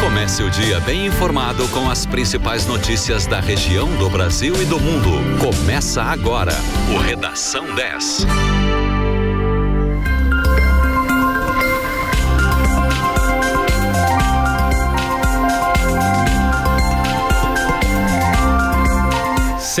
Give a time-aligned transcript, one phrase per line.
[0.00, 4.78] Comece o dia bem informado com as principais notícias da região, do Brasil e do
[4.80, 5.10] mundo.
[5.38, 6.54] Começa agora
[6.94, 8.26] o Redação 10.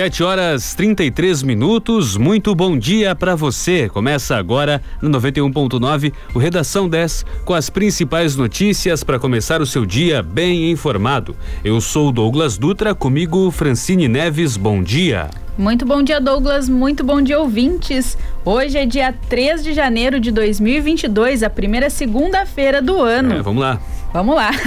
[0.00, 2.16] Sete horas 33 minutos.
[2.16, 3.86] Muito bom dia para você.
[3.86, 9.84] Começa agora no 91.9 o Redação 10 com as principais notícias para começar o seu
[9.84, 11.36] dia bem informado.
[11.62, 14.56] Eu sou Douglas Dutra, comigo Francine Neves.
[14.56, 15.28] Bom dia.
[15.58, 16.68] Muito bom dia, Douglas.
[16.68, 18.16] Muito bom dia, ouvintes.
[18.44, 23.34] Hoje é dia 3 de janeiro de 2022, a primeira segunda-feira do ano.
[23.34, 23.80] É, vamos lá.
[24.12, 24.50] Vamos lá.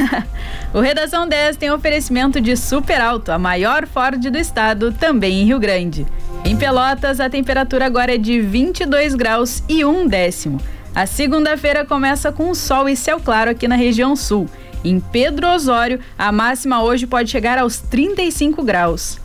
[0.73, 5.45] O Redação 10 tem oferecimento de Super Alto, a maior Ford do estado, também em
[5.45, 6.03] Rio Grande.
[6.43, 10.59] Em Pelotas, a temperatura agora é de 22 graus e um décimo.
[10.95, 14.49] A segunda-feira começa com sol e céu claro aqui na região sul.
[14.83, 19.19] Em Pedro Osório, a máxima hoje pode chegar aos 35 graus.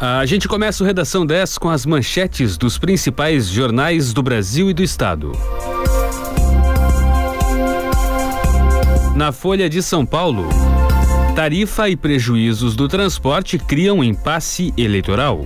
[0.00, 4.72] A gente começa o Redação 10 com as manchetes dos principais jornais do Brasil e
[4.72, 5.32] do Estado.
[9.16, 10.48] Na Folha de São Paulo,
[11.34, 15.44] tarifa e prejuízos do transporte criam impasse eleitoral.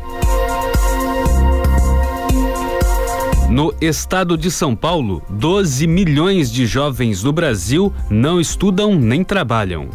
[3.48, 9.88] No estado de São Paulo, 12 milhões de jovens no Brasil não estudam nem trabalham.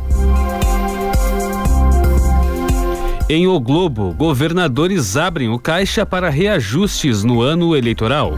[3.29, 8.33] Em O Globo, governadores abrem o caixa para reajustes no ano eleitoral.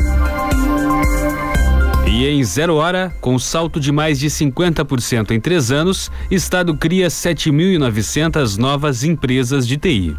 [2.07, 7.07] E em zero hora, com salto de mais de 50% em três anos, Estado cria
[7.07, 10.17] 7.900 novas empresas de TI.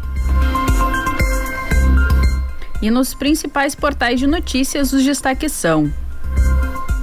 [2.81, 5.91] E nos principais portais de notícias, os destaques são: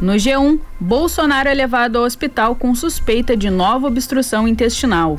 [0.00, 5.18] No G1, Bolsonaro é levado ao hospital com suspeita de nova obstrução intestinal.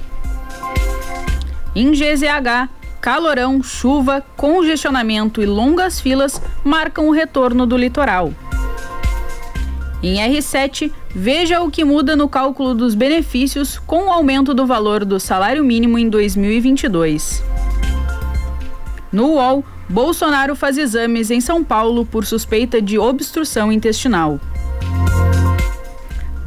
[1.79, 2.67] Em GZH,
[2.99, 8.33] calorão, chuva, congestionamento e longas filas marcam o retorno do litoral.
[10.03, 15.05] Em R7, veja o que muda no cálculo dos benefícios com o aumento do valor
[15.05, 17.41] do salário mínimo em 2022.
[19.09, 24.37] No UOL, Bolsonaro faz exames em São Paulo por suspeita de obstrução intestinal.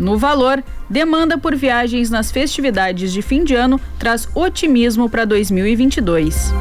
[0.03, 6.53] No valor, demanda por viagens nas festividades de fim de ano traz otimismo para 2022.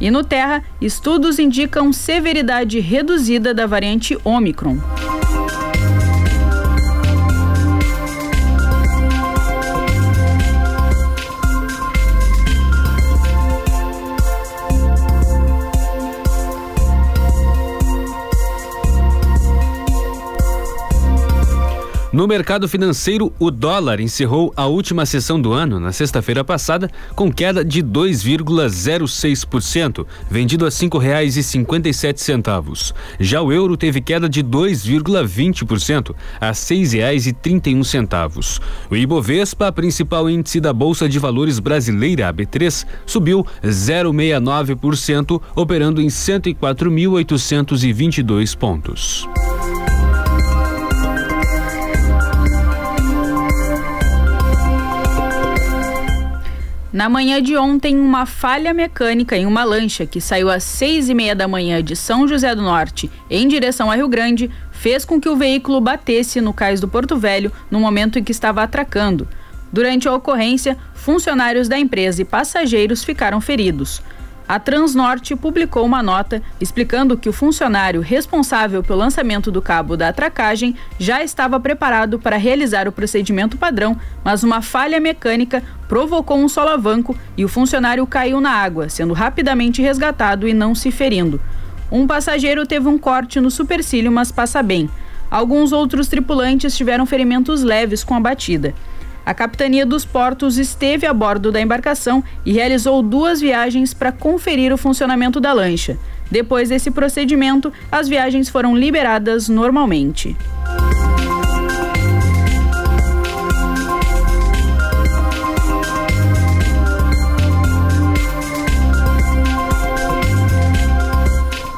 [0.00, 4.78] E no Terra, estudos indicam severidade reduzida da variante Omicron.
[22.16, 27.30] No mercado financeiro, o dólar encerrou a última sessão do ano, na sexta-feira passada, com
[27.30, 32.94] queda de 2,06%, vendido a R$ 5,57.
[33.20, 38.62] Já o euro teve queda de 2,20%, a R$ 6,31.
[38.90, 48.56] O Ibovespa, principal índice da Bolsa de Valores brasileira, AB3, subiu 0,69%, operando em 104.822
[48.56, 49.28] pontos.
[56.96, 61.14] Na manhã de ontem, uma falha mecânica em uma lancha que saiu às seis e
[61.14, 65.20] meia da manhã de São José do Norte em direção a Rio Grande fez com
[65.20, 69.28] que o veículo batesse no cais do Porto Velho no momento em que estava atracando.
[69.70, 74.00] Durante a ocorrência, funcionários da empresa e passageiros ficaram feridos.
[74.48, 80.08] A Transnorte publicou uma nota explicando que o funcionário responsável pelo lançamento do cabo da
[80.08, 86.48] atracagem já estava preparado para realizar o procedimento padrão, mas uma falha mecânica provocou um
[86.48, 91.40] solavanco e o funcionário caiu na água, sendo rapidamente resgatado e não se ferindo.
[91.90, 94.88] Um passageiro teve um corte no supercílio, mas passa bem.
[95.28, 98.74] Alguns outros tripulantes tiveram ferimentos leves com a batida.
[99.26, 104.72] A Capitania dos Portos esteve a bordo da embarcação e realizou duas viagens para conferir
[104.72, 105.98] o funcionamento da lancha.
[106.30, 110.36] Depois desse procedimento, as viagens foram liberadas normalmente.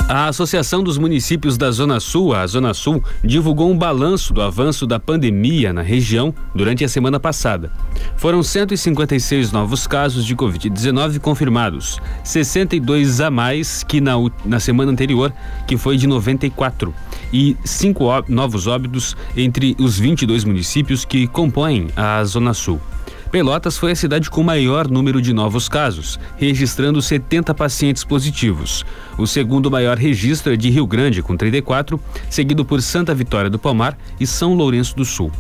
[0.09, 4.87] A Associação dos Municípios da Zona Sul, a Zona Sul, divulgou um balanço do avanço
[4.87, 7.71] da pandemia na região durante a semana passada.
[8.17, 14.15] Foram 156 novos casos de Covid-19 confirmados, 62 a mais que na,
[14.47, 15.31] na semana anterior,
[15.67, 16.95] que foi de 94,
[17.31, 22.81] e cinco novos óbitos entre os 22 municípios que compõem a Zona Sul.
[23.31, 28.87] Pelotas foi a cidade com maior número de novos casos, registrando 70 pacientes positivos.
[29.19, 33.59] O segundo maior registro é de Rio Grande, com 34, seguido por Santa Vitória do
[33.59, 35.31] Palmar e São Lourenço do Sul.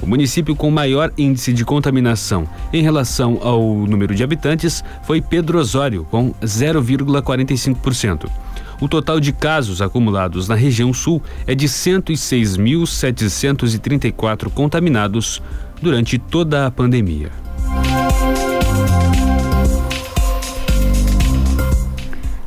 [0.00, 5.58] O município com maior índice de contaminação em relação ao número de habitantes foi Pedro
[5.58, 8.30] Osório, com 0,45%.
[8.80, 15.40] O total de casos acumulados na região sul é de 106.734 contaminados
[15.82, 17.30] durante toda a pandemia.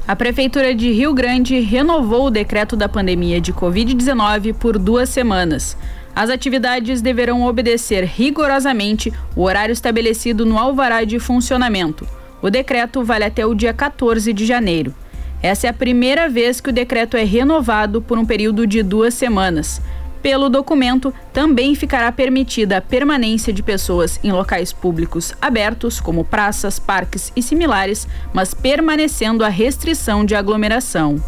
[0.08, 5.76] A Prefeitura de Rio Grande renovou o decreto da pandemia de Covid-19 por duas semanas.
[6.16, 12.08] As atividades deverão obedecer rigorosamente o horário estabelecido no alvará de funcionamento.
[12.42, 14.94] O decreto vale até o dia 14 de janeiro.
[15.42, 19.14] Essa é a primeira vez que o decreto é renovado por um período de duas
[19.14, 19.82] semanas.
[20.26, 26.80] Pelo documento, também ficará permitida a permanência de pessoas em locais públicos abertos, como praças,
[26.80, 31.22] parques e similares, mas permanecendo a restrição de aglomeração.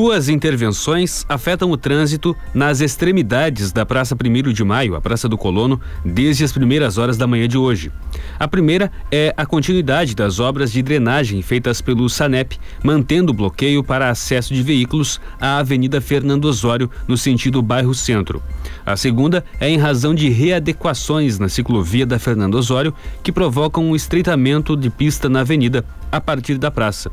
[0.00, 5.36] Duas intervenções afetam o trânsito nas extremidades da Praça 1 de Maio, a Praça do
[5.36, 7.90] Colono, desde as primeiras horas da manhã de hoje.
[8.38, 13.82] A primeira é a continuidade das obras de drenagem feitas pelo SANEP, mantendo o bloqueio
[13.82, 18.42] para acesso de veículos à Avenida Fernando Osório, no sentido bairro Centro.
[18.84, 23.96] A segunda é em razão de readequações na ciclovia da Fernando Osório, que provocam um
[23.96, 27.10] estreitamento de pista na avenida a partir da praça.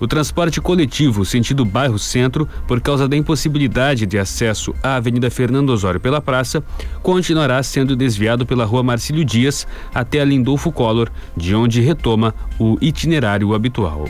[0.00, 5.70] O transporte coletivo sentido bairro Centro, por causa da impossibilidade de acesso à Avenida Fernando
[5.70, 6.62] Osório pela praça,
[7.02, 12.78] continuará sendo desviado pela Rua Marcílio Dias até a Lindolfo Collor, de onde retoma o
[12.80, 14.06] itinerário habitual.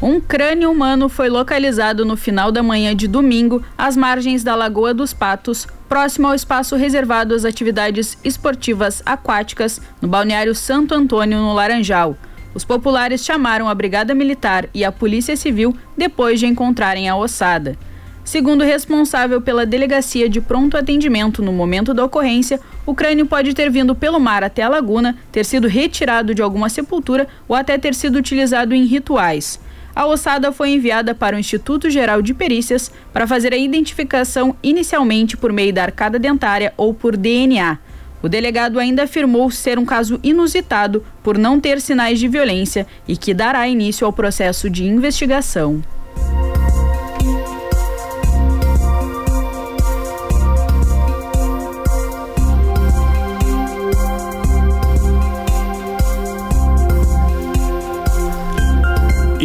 [0.00, 4.94] Um crânio humano foi localizado no final da manhã de domingo às margens da Lagoa
[4.94, 11.52] dos Patos, próximo ao espaço reservado às atividades esportivas aquáticas no balneário Santo Antônio, no
[11.52, 12.16] Laranjal.
[12.54, 17.76] Os populares chamaram a Brigada Militar e a Polícia Civil depois de encontrarem a ossada.
[18.24, 23.52] Segundo o responsável pela delegacia de pronto atendimento no momento da ocorrência, o crânio pode
[23.52, 27.76] ter vindo pelo mar até a laguna, ter sido retirado de alguma sepultura ou até
[27.76, 29.60] ter sido utilizado em rituais.
[29.94, 35.36] A ossada foi enviada para o Instituto Geral de Perícias para fazer a identificação inicialmente
[35.36, 37.78] por meio da arcada dentária ou por DNA.
[38.22, 43.18] O delegado ainda afirmou ser um caso inusitado por não ter sinais de violência e
[43.18, 45.82] que dará início ao processo de investigação.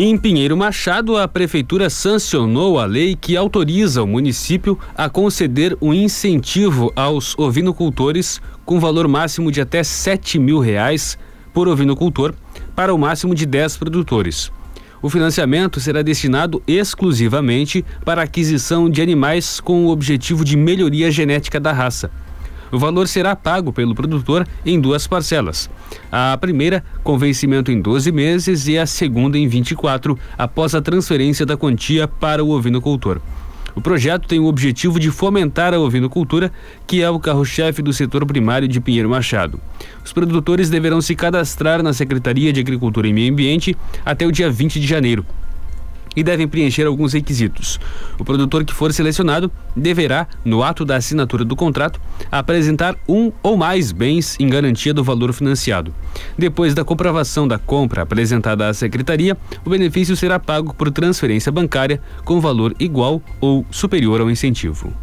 [0.01, 5.93] Em Pinheiro Machado, a prefeitura sancionou a lei que autoriza o município a conceder um
[5.93, 11.19] incentivo aos ovinocultores com valor máximo de até sete mil reais
[11.53, 12.33] por ovinocultor
[12.73, 14.49] para o máximo de 10 produtores.
[15.01, 21.11] O financiamento será destinado exclusivamente para a aquisição de animais com o objetivo de melhoria
[21.11, 22.09] genética da raça.
[22.71, 25.69] O valor será pago pelo produtor em duas parcelas.
[26.11, 31.45] A primeira, com vencimento em 12 meses, e a segunda em 24, após a transferência
[31.45, 33.19] da quantia para o ovinocultor.
[33.75, 36.51] O projeto tem o objetivo de fomentar a ovinocultura,
[36.85, 39.59] que é o carro-chefe do setor primário de Pinheiro Machado.
[40.03, 44.49] Os produtores deverão se cadastrar na Secretaria de Agricultura e Meio Ambiente até o dia
[44.49, 45.25] 20 de janeiro
[46.15, 47.79] e devem preencher alguns requisitos.
[48.17, 51.99] O produtor que for selecionado deverá, no ato da assinatura do contrato,
[52.31, 55.93] apresentar um ou mais bens em garantia do valor financiado.
[56.37, 62.01] Depois da comprovação da compra apresentada à secretaria, o benefício será pago por transferência bancária
[62.23, 64.93] com valor igual ou superior ao incentivo.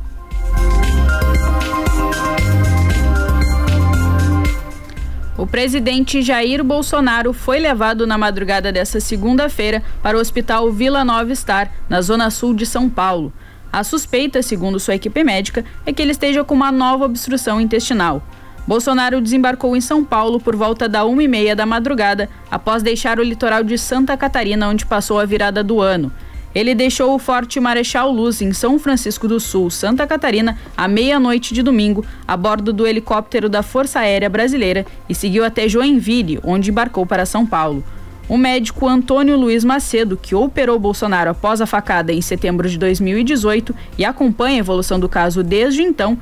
[5.38, 11.35] O presidente Jair Bolsonaro foi levado na madrugada desta segunda-feira para o Hospital Vila Nova
[11.35, 13.31] Star, na zona sul de São Paulo.
[13.71, 18.23] A suspeita, segundo sua equipe médica, é que ele esteja com uma nova obstrução intestinal.
[18.66, 23.19] Bolsonaro desembarcou em São Paulo por volta da uma e meia da madrugada, após deixar
[23.19, 26.11] o litoral de Santa Catarina, onde passou a virada do ano.
[26.56, 31.52] Ele deixou o Forte Marechal Luz em São Francisco do Sul, Santa Catarina, à meia-noite
[31.52, 36.70] de domingo, a bordo do helicóptero da Força Aérea Brasileira e seguiu até Joinville, onde
[36.70, 37.84] embarcou para São Paulo.
[38.26, 43.75] O médico Antônio Luiz Macedo, que operou Bolsonaro após a facada em setembro de 2018
[43.98, 46.16] e acompanha a evolução do caso desde então,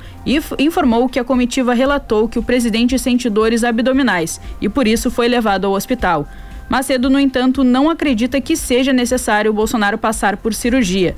[0.59, 5.29] informou que a comitiva relatou que o presidente sente dores abdominais e por isso foi
[5.29, 6.27] levado ao hospital.
[6.69, 11.15] Macedo, no entanto, não acredita que seja necessário Bolsonaro passar por cirurgia.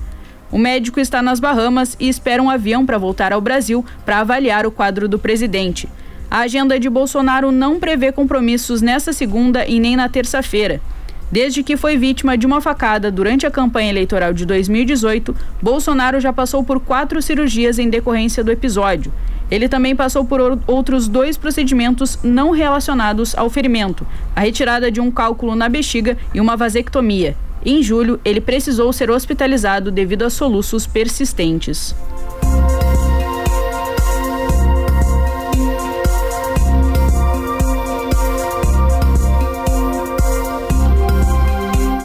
[0.51, 4.65] O médico está nas Bahamas e espera um avião para voltar ao Brasil para avaliar
[4.65, 5.89] o quadro do presidente.
[6.29, 10.81] A agenda de Bolsonaro não prevê compromissos nesta segunda e nem na terça-feira.
[11.29, 16.31] Desde que foi vítima de uma facada durante a campanha eleitoral de 2018, Bolsonaro já
[16.31, 19.11] passou por quatro cirurgias em decorrência do episódio.
[19.49, 25.09] Ele também passou por outros dois procedimentos não relacionados ao ferimento: a retirada de um
[25.09, 27.35] cálculo na bexiga e uma vasectomia.
[27.65, 31.95] Em julho, ele precisou ser hospitalizado devido a soluços persistentes.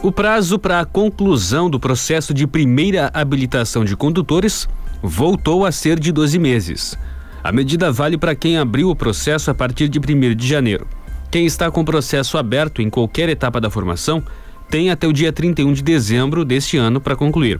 [0.03, 4.67] O prazo para a conclusão do processo de primeira habilitação de condutores
[5.01, 6.97] voltou a ser de 12 meses.
[7.43, 10.87] A medida vale para quem abriu o processo a partir de 1 de janeiro.
[11.29, 14.23] Quem está com o processo aberto em qualquer etapa da formação
[14.69, 17.59] tem até o dia 31 de dezembro deste ano para concluir.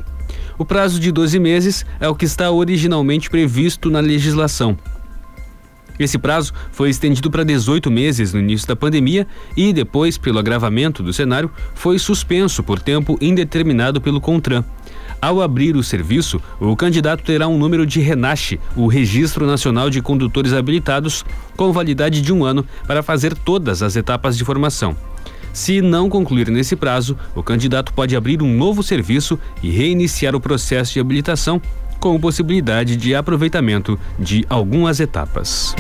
[0.58, 4.78] O prazo de 12 meses é o que está originalmente previsto na legislação.
[6.00, 11.04] Esse prazo foi estendido para 18 meses no início da pandemia e, depois, pelo agravamento
[11.04, 14.64] do cenário, foi suspenso por tempo indeterminado pelo CONTRAN.
[15.24, 20.02] Ao abrir o serviço, o candidato terá um número de RENASH, o Registro Nacional de
[20.02, 21.24] Condutores Habilitados,
[21.56, 24.94] com validade de um ano para fazer todas as etapas de formação.
[25.54, 30.42] Se não concluir nesse prazo, o candidato pode abrir um novo serviço e reiniciar o
[30.42, 31.62] processo de habilitação
[32.02, 35.74] com possibilidade de aproveitamento de algumas etapas.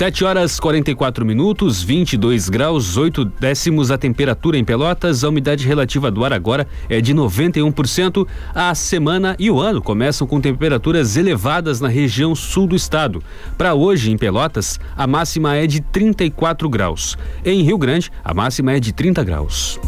[0.00, 5.22] Sete horas 44 minutos, 22 graus, 8 décimos a temperatura em Pelotas.
[5.22, 8.26] A umidade relativa do ar agora é de 91%.
[8.54, 13.22] A semana e o ano começam com temperaturas elevadas na região sul do estado.
[13.58, 17.18] Para hoje, em Pelotas, a máxima é de 34 graus.
[17.44, 19.78] Em Rio Grande, a máxima é de 30 graus.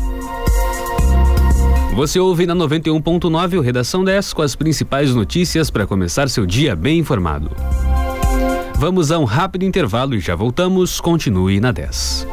[1.94, 6.76] Você ouve na 91.9 o Redação 10 com as principais notícias para começar seu dia
[6.76, 7.50] bem informado.
[8.82, 11.00] Vamos a um rápido intervalo e já voltamos.
[11.00, 12.26] Continue na 10.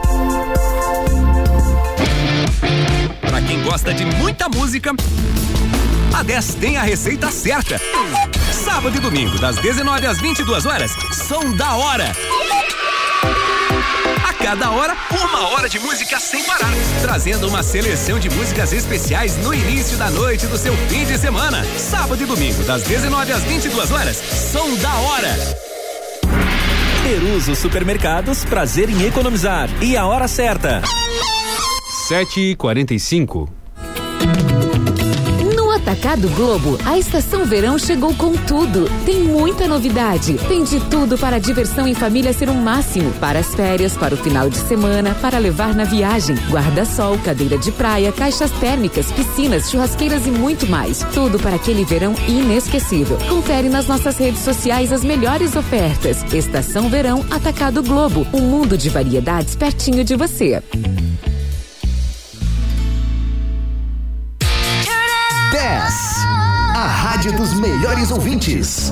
[3.22, 4.92] Para quem gosta de muita música,
[6.12, 7.80] a 10 tem a receita certa.
[8.52, 12.12] Sábado e domingo, das 19 às 22 horas, som da hora.
[14.28, 16.72] A cada hora, uma hora de música sem parar.
[17.04, 21.64] Trazendo uma seleção de músicas especiais no início da noite do seu fim de semana.
[21.78, 25.69] Sábado e domingo, das 19 às 22 horas, som da hora.
[27.10, 29.68] Peruso Supermercados, prazer em economizar.
[29.82, 30.80] E a hora certa.
[32.08, 33.50] 7 e 45
[35.90, 38.86] Atacado Globo, a estação verão chegou com tudo.
[39.08, 40.36] Tem muita novidade.
[40.48, 43.12] Tem de tudo para a diversão em família ser o um máximo.
[43.14, 46.36] Para as férias, para o final de semana, para levar na viagem.
[46.48, 51.00] Guarda-sol, cadeira de praia, caixas térmicas, piscinas, churrasqueiras e muito mais.
[51.12, 53.18] Tudo para aquele verão inesquecível.
[53.28, 56.24] Confere nas nossas redes sociais as melhores ofertas.
[56.32, 58.28] Estação Verão Atacado Globo.
[58.32, 60.62] Um mundo de variedades pertinho de você.
[67.32, 68.92] Dos melhores ouvintes.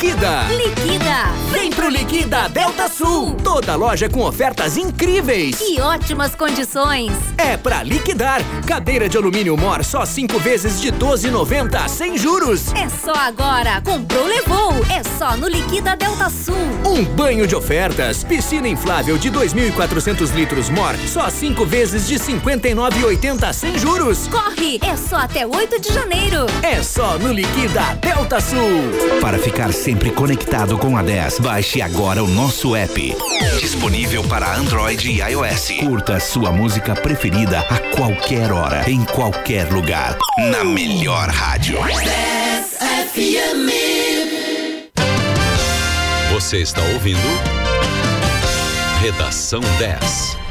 [0.00, 0.44] Liquida!
[0.48, 1.26] Liquida!
[1.52, 3.34] Vem pro Liquida Delta Sul.
[3.42, 5.58] Toda loja com ofertas incríveis.
[5.58, 7.10] E ótimas condições.
[7.38, 8.42] É pra liquidar.
[8.66, 12.74] Cadeira de alumínio Mor só cinco vezes de 12,90 sem juros.
[12.74, 13.80] É só agora.
[13.80, 14.74] Comprou, levou.
[14.90, 16.54] É só no Liquida Delta Sul.
[16.84, 18.22] Um banho de ofertas.
[18.22, 24.28] Piscina inflável de 2.400 litros Mor só cinco vezes de 59,80 sem juros.
[24.28, 24.78] Corre.
[24.82, 26.44] É só até 8 de janeiro.
[26.62, 28.58] É só no Liquida Delta Sul.
[29.22, 32.89] Para ficar sempre conectado com a 10, baixe agora o nosso app.
[33.60, 35.70] Disponível para Android e iOS.
[35.80, 40.18] Curta sua música preferida a qualquer hora, em qualquer lugar.
[40.50, 41.78] Na melhor rádio.
[41.82, 42.78] 10
[43.12, 43.70] FM.
[46.32, 47.20] Você está ouvindo
[49.00, 50.49] Redação 10.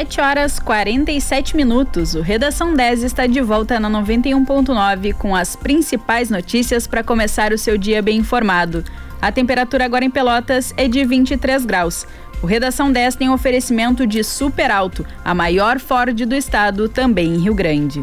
[0.00, 2.14] 7 horas 47 minutos.
[2.14, 7.58] O Redação 10 está de volta na 91.9 com as principais notícias para começar o
[7.58, 8.82] seu dia bem informado.
[9.20, 12.06] A temperatura agora em Pelotas é de 23 graus.
[12.42, 17.38] O Redação 10 tem oferecimento de Super Alto, a maior Ford do estado, também em
[17.38, 18.02] Rio Grande.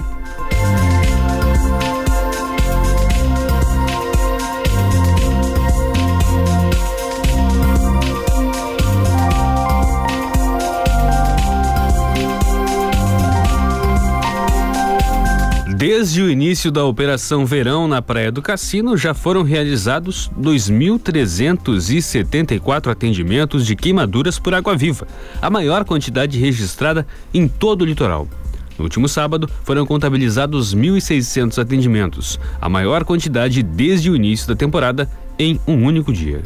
[15.77, 23.63] Desde o início da Operação Verão na Praia do Cassino, já foram realizados 2.374 atendimentos
[23.63, 25.07] de queimaduras por água-viva,
[25.39, 28.27] a maior quantidade registrada em todo o litoral.
[28.75, 35.07] No último sábado, foram contabilizados 1.600 atendimentos, a maior quantidade desde o início da temporada
[35.37, 36.41] em um único dia.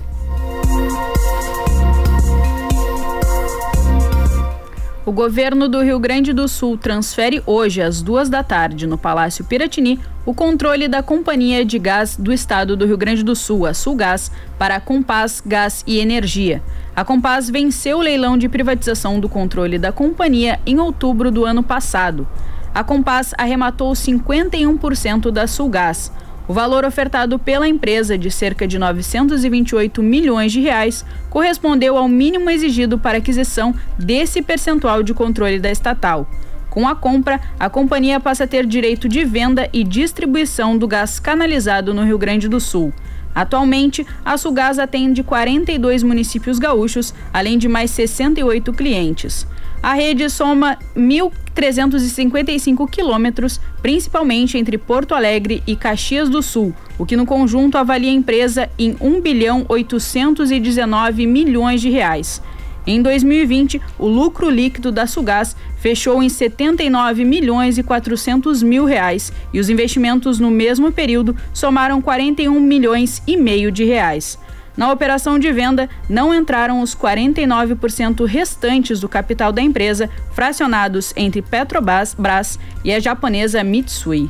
[5.04, 9.44] O governo do Rio Grande do Sul transfere hoje, às duas da tarde, no Palácio
[9.44, 13.74] Piratini, o controle da Companhia de Gás do Estado do Rio Grande do Sul, a
[13.74, 16.62] Sulgás, para a Compaz Gás e Energia.
[16.96, 21.64] A Compaz venceu o leilão de privatização do controle da companhia em outubro do ano
[21.64, 22.28] passado.
[22.72, 26.12] A Compaz arrematou 51% da Sulgás.
[26.48, 32.50] O valor ofertado pela empresa, de cerca de 928 milhões de reais, correspondeu ao mínimo
[32.50, 36.28] exigido para aquisição desse percentual de controle da estatal.
[36.70, 41.20] Com a compra, a companhia passa a ter direito de venda e distribuição do gás
[41.20, 42.94] canalizado no Rio Grande do Sul.
[43.34, 49.48] Atualmente, a Sulgás atende 42 municípios gaúchos, além de mais 68 clientes.
[49.82, 57.18] A rede soma 1.355 quilômetros, principalmente entre Porto Alegre e Caxias do Sul, o que
[57.18, 62.42] no conjunto avalia a empresa em 1 bilhão 819 milhões de reais.
[62.86, 69.32] Em 2020, o lucro líquido da Sugás fechou em 79 milhões e 400 mil reais
[69.54, 74.38] e os investimentos no mesmo período somaram 41 milhões e meio de reais.
[74.76, 81.42] Na operação de venda, não entraram os 49% restantes do capital da empresa, fracionados entre
[81.42, 84.30] Petrobras Brás e a japonesa Mitsui.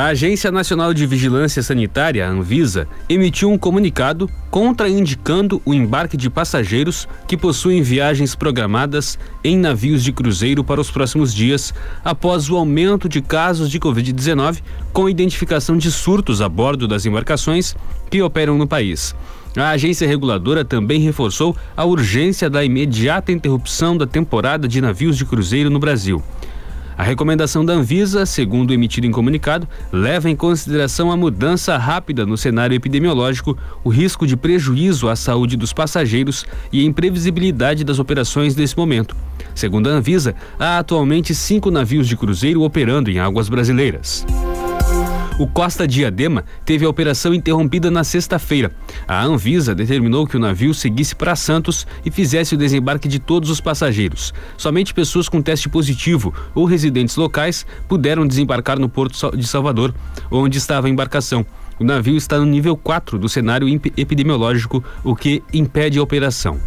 [0.00, 7.06] A Agência Nacional de Vigilância Sanitária, Anvisa, emitiu um comunicado contraindicando o embarque de passageiros
[7.28, 13.10] que possuem viagens programadas em navios de cruzeiro para os próximos dias, após o aumento
[13.10, 17.76] de casos de Covid-19 com identificação de surtos a bordo das embarcações
[18.08, 19.14] que operam no país.
[19.54, 25.26] A agência reguladora também reforçou a urgência da imediata interrupção da temporada de navios de
[25.26, 26.22] cruzeiro no Brasil.
[26.96, 32.36] A recomendação da Anvisa, segundo emitido em comunicado, leva em consideração a mudança rápida no
[32.36, 38.54] cenário epidemiológico, o risco de prejuízo à saúde dos passageiros e a imprevisibilidade das operações
[38.54, 39.16] nesse momento.
[39.54, 44.26] Segundo a Anvisa, há atualmente cinco navios de cruzeiro operando em águas brasileiras.
[45.40, 48.70] O Costa Diadema teve a operação interrompida na sexta-feira.
[49.08, 53.48] A Anvisa determinou que o navio seguisse para Santos e fizesse o desembarque de todos
[53.48, 54.34] os passageiros.
[54.58, 59.94] Somente pessoas com teste positivo ou residentes locais puderam desembarcar no porto de Salvador,
[60.30, 61.46] onde estava a embarcação.
[61.78, 66.60] O navio está no nível 4 do cenário epidemiológico, o que impede a operação.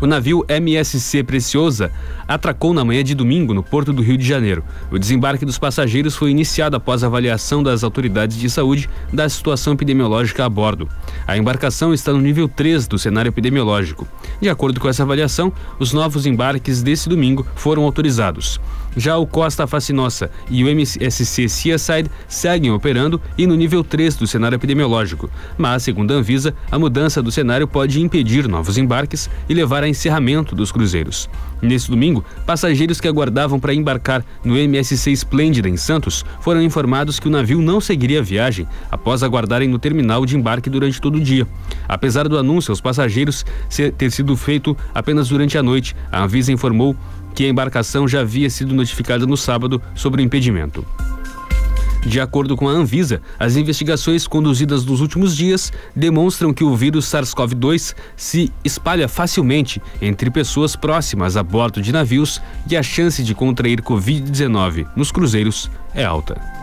[0.00, 1.92] O navio MSC Preciosa
[2.26, 4.64] atracou na manhã de domingo no porto do Rio de Janeiro.
[4.90, 10.44] O desembarque dos passageiros foi iniciado após avaliação das autoridades de saúde da situação epidemiológica
[10.44, 10.88] a bordo.
[11.26, 14.08] A embarcação está no nível 3 do cenário epidemiológico.
[14.40, 18.58] De acordo com essa avaliação, os novos embarques desse domingo foram autorizados.
[18.96, 24.26] Já o Costa Fascinosa e o MSC Seaside seguem operando e no nível 3 do
[24.26, 25.30] cenário epidemiológico.
[25.56, 29.88] Mas, segundo a Anvisa, a mudança do cenário pode impedir novos embarques e levar a
[29.88, 31.28] encerramento dos cruzeiros.
[31.62, 37.28] Nesse domingo, passageiros que aguardavam para embarcar no MSC Splendida em Santos foram informados que
[37.28, 41.20] o navio não seguiria a viagem após aguardarem no terminal de embarque durante todo o
[41.20, 41.46] dia.
[41.86, 43.44] Apesar do anúncio aos passageiros
[43.98, 46.96] ter sido feito apenas durante a noite, a Anvisa informou
[47.40, 50.84] que a embarcação já havia sido notificada no sábado sobre o impedimento.
[52.04, 57.06] De acordo com a Anvisa, as investigações conduzidas nos últimos dias demonstram que o vírus
[57.06, 63.34] SARS-CoV-2 se espalha facilmente entre pessoas próximas a bordo de navios e a chance de
[63.34, 66.59] contrair Covid-19 nos cruzeiros é alta.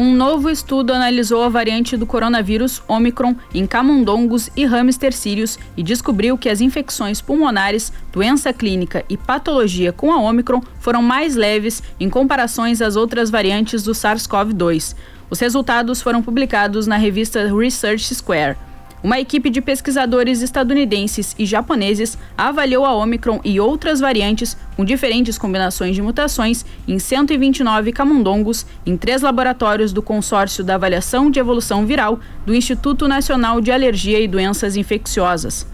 [0.00, 5.82] Um novo estudo analisou a variante do coronavírus Omicron em camundongos e hamster sírios e
[5.82, 11.82] descobriu que as infecções pulmonares, doença clínica e patologia com a Omicron foram mais leves
[11.98, 14.94] em comparações às outras variantes do SARS-CoV-2.
[15.28, 18.56] Os resultados foram publicados na revista Research Square.
[19.02, 25.38] Uma equipe de pesquisadores estadunidenses e japoneses avaliou a Omicron e outras variantes com diferentes
[25.38, 31.86] combinações de mutações em 129 camundongos em três laboratórios do Consórcio da Avaliação de Evolução
[31.86, 35.64] Viral do Instituto Nacional de Alergia e Doenças Infecciosas.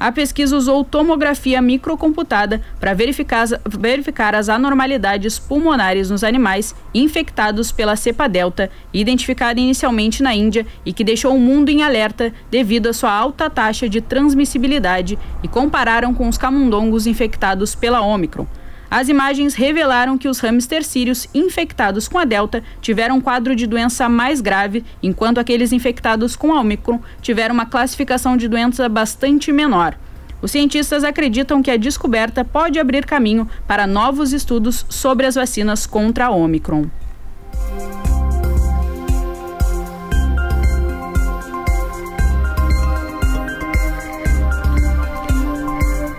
[0.00, 7.94] A pesquisa usou tomografia microcomputada para verificar, verificar as anormalidades pulmonares nos animais infectados pela
[7.96, 12.94] cepa delta, identificada inicialmente na Índia e que deixou o mundo em alerta devido à
[12.94, 18.46] sua alta taxa de transmissibilidade e compararam com os camundongos infectados pela Omicron.
[18.90, 23.64] As imagens revelaram que os hamsters sírios infectados com a Delta tiveram um quadro de
[23.64, 29.52] doença mais grave, enquanto aqueles infectados com a Omicron tiveram uma classificação de doença bastante
[29.52, 29.96] menor.
[30.42, 35.86] Os cientistas acreditam que a descoberta pode abrir caminho para novos estudos sobre as vacinas
[35.86, 36.86] contra a Omicron.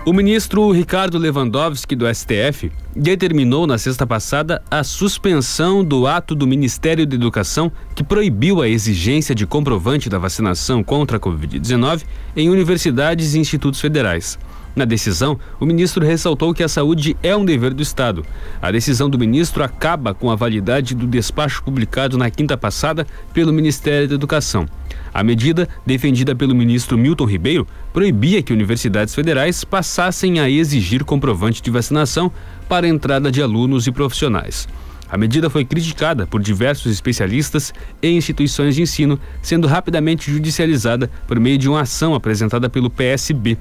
[0.04, 6.44] O ministro Ricardo Lewandowski, do STF, determinou na sexta passada a suspensão do ato do
[6.44, 12.02] Ministério da Educação que proibiu a exigência de comprovante da vacinação contra a Covid-19
[12.34, 14.36] em universidades e institutos federais.
[14.74, 18.24] Na decisão, o ministro ressaltou que a saúde é um dever do Estado.
[18.60, 23.52] A decisão do ministro acaba com a validade do despacho publicado na quinta passada pelo
[23.52, 24.66] Ministério da Educação.
[25.12, 31.60] A medida, defendida pelo ministro Milton Ribeiro, proibia que universidades federais passassem a exigir comprovante
[31.60, 32.32] de vacinação
[32.66, 34.66] para a entrada de alunos e profissionais.
[35.12, 41.38] A medida foi criticada por diversos especialistas e instituições de ensino, sendo rapidamente judicializada por
[41.38, 43.58] meio de uma ação apresentada pelo PSB.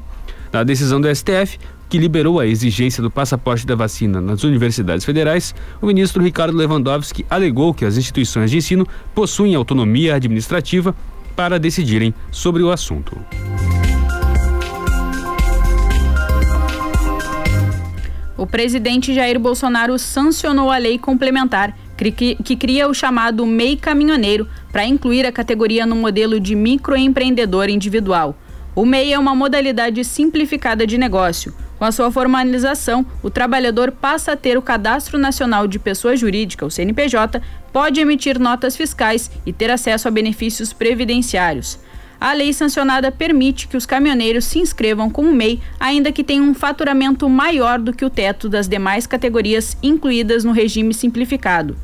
[0.51, 1.57] Na decisão do STF,
[1.89, 7.25] que liberou a exigência do passaporte da vacina nas universidades federais, o ministro Ricardo Lewandowski
[7.29, 10.93] alegou que as instituições de ensino possuem autonomia administrativa
[11.35, 13.17] para decidirem sobre o assunto.
[18.37, 24.85] O presidente Jair Bolsonaro sancionou a lei complementar que cria o chamado MEI Caminhoneiro para
[24.85, 28.35] incluir a categoria no modelo de microempreendedor individual.
[28.73, 31.53] O MEI é uma modalidade simplificada de negócio.
[31.77, 36.65] Com a sua formalização, o trabalhador passa a ter o Cadastro Nacional de Pessoa Jurídica,
[36.65, 37.41] o CNPJ,
[37.73, 41.79] pode emitir notas fiscais e ter acesso a benefícios previdenciários.
[42.19, 46.53] A lei sancionada permite que os caminhoneiros se inscrevam como MEI, ainda que tenham um
[46.53, 51.75] faturamento maior do que o teto das demais categorias incluídas no regime simplificado.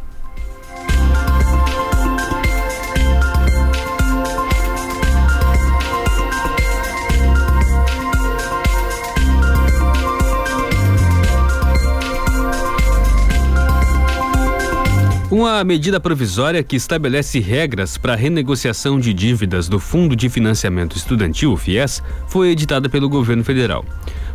[15.40, 20.98] Uma medida provisória que estabelece regras para a renegociação de dívidas do Fundo de Financiamento
[20.98, 23.86] Estudantil, FIES, foi editada pelo governo federal.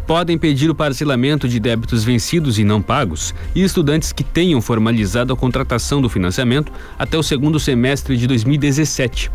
[0.06, 5.32] Podem pedir o parcelamento de débitos vencidos e não pagos e estudantes que tenham formalizado
[5.32, 9.30] a contratação do financiamento até o segundo semestre de 2017.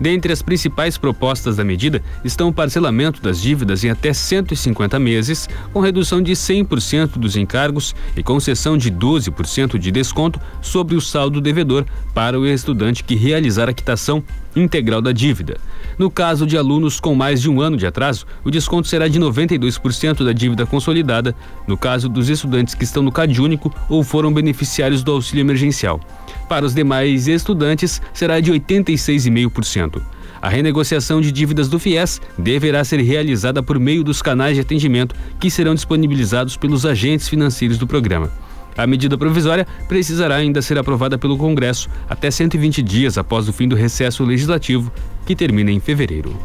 [0.00, 5.48] Dentre as principais propostas da medida estão o parcelamento das dívidas em até 150 meses,
[5.72, 11.40] com redução de 100% dos encargos e concessão de 12% de desconto sobre o saldo
[11.40, 14.22] devedor para o estudante que realizar a quitação
[14.54, 15.56] integral da dívida.
[15.98, 19.18] No caso de alunos com mais de um ano de atraso, o desconto será de
[19.18, 21.34] 92% da dívida consolidada,
[21.66, 26.00] no caso dos estudantes que estão no CadÚnico ou foram beneficiários do auxílio emergencial.
[26.48, 30.00] Para os demais estudantes, será de 86,5%.
[30.42, 35.14] A renegociação de dívidas do FIES deverá ser realizada por meio dos canais de atendimento
[35.38, 38.30] que serão disponibilizados pelos agentes financeiros do programa.
[38.76, 43.68] A medida provisória precisará ainda ser aprovada pelo Congresso até 120 dias após o fim
[43.68, 44.92] do recesso legislativo,
[45.26, 46.36] que termina em fevereiro.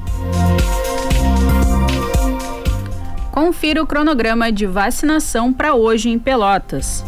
[3.32, 7.04] Confira o cronograma de vacinação para hoje em Pelotas.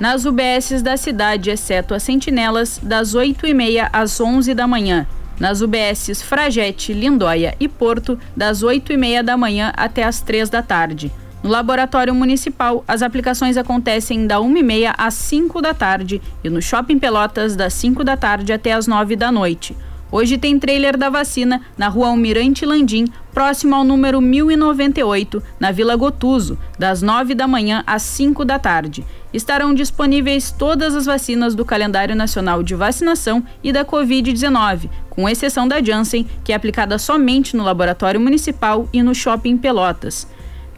[0.00, 5.06] Nas UBSs da cidade, exceto as sentinelas, das 8h30 às 11 da manhã.
[5.38, 11.12] Nas UBSs Fragete, Lindóia e Porto, das 8h30 da manhã até as 3 da tarde.
[11.42, 16.98] No Laboratório Municipal, as aplicações acontecem da 1h30 às 5 da tarde e no Shopping
[16.98, 19.74] Pelotas, das 5 da tarde até as 9 da noite.
[20.12, 25.96] Hoje tem trailer da vacina na rua Almirante Landim, próximo ao número 1098, na Vila
[25.96, 29.02] Gotuso, das 9 da manhã às 5 da tarde.
[29.32, 35.66] Estarão disponíveis todas as vacinas do calendário nacional de vacinação e da Covid-19, com exceção
[35.66, 40.26] da Janssen, que é aplicada somente no Laboratório Municipal e no Shopping Pelotas.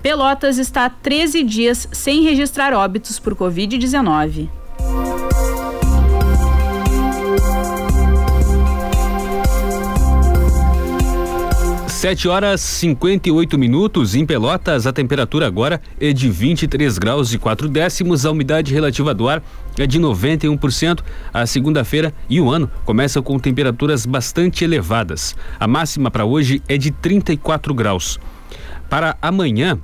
[0.03, 4.49] Pelotas está há 13 dias sem registrar óbitos por Covid-19.
[11.87, 17.69] Sete horas 58 minutos em Pelotas, a temperatura agora é de 23 graus e 4
[17.69, 19.41] décimos, a umidade relativa do ar
[19.79, 20.99] é de 91%.
[21.33, 25.37] A segunda-feira e o ano começa com temperaturas bastante elevadas.
[25.61, 28.19] A máxima para hoje é de 34 graus.
[28.93, 29.79] Para amanhã,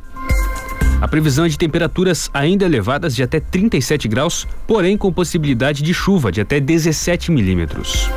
[1.01, 5.95] a previsão é de temperaturas ainda elevadas de até 37 graus, porém com possibilidade de
[5.95, 8.11] chuva de até 17 milímetros.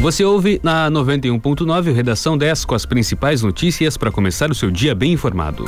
[0.00, 4.94] Você ouve na 91.9 Redação 10 com as principais notícias para começar o seu dia
[4.94, 5.64] bem informado.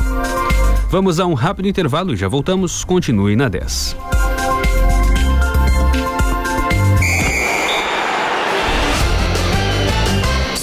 [0.90, 2.84] Vamos a um rápido intervalo já voltamos.
[2.84, 4.15] Continue na 10.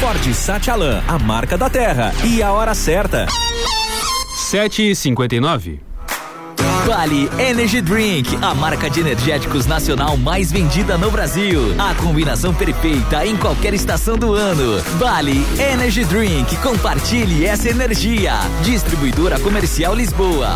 [0.00, 2.14] Ford Satialan, a marca da terra.
[2.24, 3.26] E a hora certa.
[4.36, 5.80] 7 e 59
[6.86, 11.74] Vale Energy Drink, a marca de energéticos nacional mais vendida no Brasil.
[11.78, 14.80] A combinação perfeita em qualquer estação do ano.
[14.98, 18.34] Vale Energy Drink, compartilhe essa energia.
[18.62, 20.54] Distribuidora Comercial Lisboa.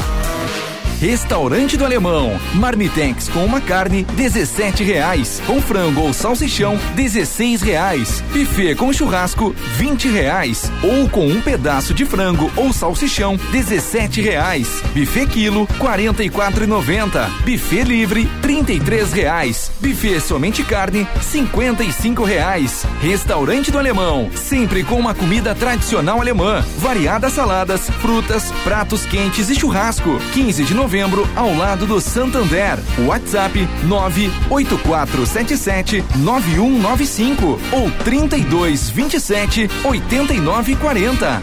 [1.03, 2.39] Restaurante do Alemão.
[2.55, 5.43] Marmitex com uma carne, 17 reais.
[5.49, 8.23] Com frango ou salsichão, 16 reais.
[8.33, 10.71] Buffet com churrasco, 20 reais.
[10.81, 14.81] Ou com um pedaço de frango ou salsichão, 17 reais.
[14.95, 17.29] Buffet quilo, 44,90.
[17.41, 19.73] Buffet livre, 33 reais.
[19.81, 22.87] Buffet somente carne, 55 reais.
[23.01, 26.65] Restaurante do Alemão, sempre com uma comida tradicional alemã.
[26.79, 30.21] Variadas saladas, frutas, pratos quentes e churrasco.
[30.33, 32.79] 15 de novembro novembro, ao lado do Santander.
[33.07, 41.43] WhatsApp 98477 9195 ou 3227 8940.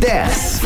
[0.00, 0.60] 10.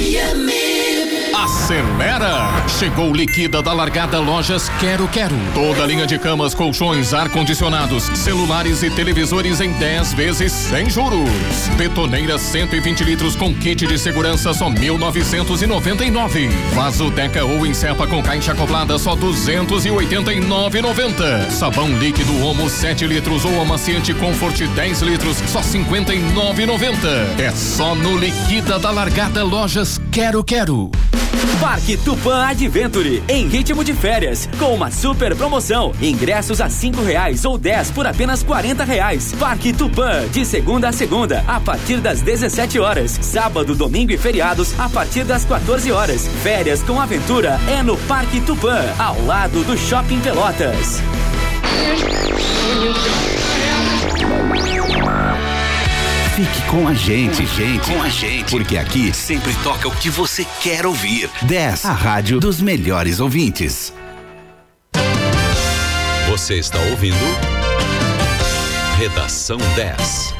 [1.42, 2.50] Acelera!
[2.78, 5.34] Chegou liquida da largada Lojas Quero Quero.
[5.54, 11.30] Toda linha de camas, colchões, ar-condicionados, celulares e televisores em 10 vezes sem juros.
[11.78, 16.48] Betoneira 120 litros com kit de segurança só 1999.
[16.74, 21.50] Vaso Deca ou Insepa com caixa acoplada só 289,90.
[21.50, 27.38] Sabão líquido Omo 7 litros ou amaciante Comfort 10 litros só 59,90.
[27.38, 30.90] É só no liquida da largada Lojas Quero Quero.
[31.60, 35.92] Parque Tupã Adventure, em ritmo de férias, com uma super promoção.
[36.00, 39.34] Ingressos a cinco reais ou 10 por apenas quarenta reais.
[39.38, 43.18] Parque Tupã, de segunda a segunda, a partir das 17 horas.
[43.22, 46.26] Sábado, domingo e feriados, a partir das 14 horas.
[46.42, 51.02] Férias com aventura é no Parque Tupã, ao lado do Shopping Pelotas.
[56.70, 60.86] Com a gente, gente, com a gente, porque aqui sempre toca o que você quer
[60.86, 61.28] ouvir.
[61.42, 63.92] 10, a rádio dos melhores ouvintes.
[66.28, 67.16] Você está ouvindo
[68.96, 70.39] Redação 10.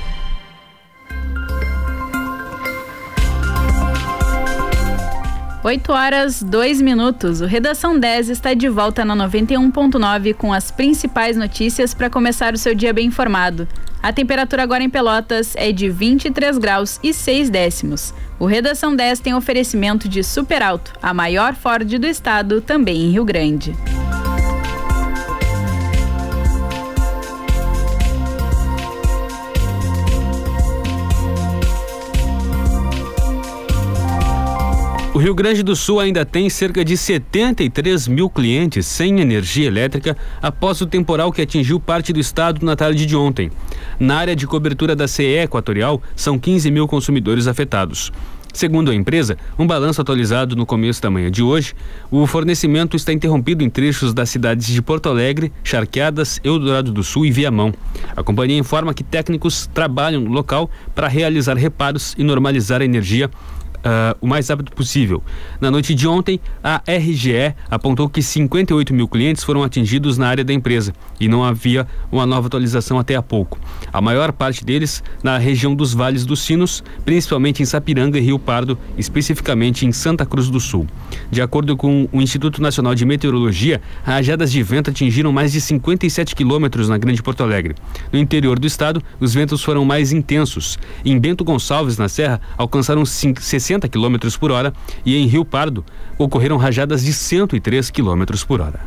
[5.63, 7.43] Oito horas, dois minutos.
[7.43, 12.57] O Redação 10 está de volta na 91.9 com as principais notícias para começar o
[12.57, 13.69] seu dia bem informado.
[14.03, 18.15] A temperatura agora em Pelotas é de 23 graus e 6 décimos.
[18.39, 23.11] O Redação 10 tem oferecimento de Super Alto, a maior Ford do estado, também em
[23.11, 23.77] Rio Grande.
[35.13, 40.17] O Rio Grande do Sul ainda tem cerca de 73 mil clientes sem energia elétrica
[40.41, 43.51] após o temporal que atingiu parte do estado na tarde de ontem.
[43.99, 48.13] Na área de cobertura da CE Equatorial, são 15 mil consumidores afetados.
[48.53, 51.75] Segundo a empresa, um balanço atualizado no começo da manhã de hoje,
[52.11, 57.27] o fornecimento está interrompido em trechos das cidades de Porto Alegre, Charqueadas, Eldorado do Sul
[57.27, 57.73] e Viamão.
[58.17, 63.31] A companhia informa que técnicos trabalham no local para realizar reparos e normalizar a energia
[63.81, 65.23] Uh, o mais rápido possível.
[65.59, 70.45] Na noite de ontem, a RGE apontou que 58 mil clientes foram atingidos na área
[70.45, 73.59] da empresa e não havia uma nova atualização até há pouco.
[73.91, 78.39] A maior parte deles na região dos Vales dos Sinos, principalmente em Sapiranga e Rio
[78.39, 80.87] Pardo, especificamente em Santa Cruz do Sul.
[81.31, 86.37] De acordo com o Instituto Nacional de Meteorologia, rajadas de vento atingiram mais de 57
[86.37, 87.75] quilômetros na Grande Porto Alegre.
[88.13, 90.79] No interior do estado, os ventos foram mais intensos.
[91.03, 94.73] Em Bento Gonçalves, na Serra, alcançaram 60 60 km por hora
[95.07, 95.85] e em Rio Pardo
[96.19, 98.81] ocorreram rajadas de 103 km por hora.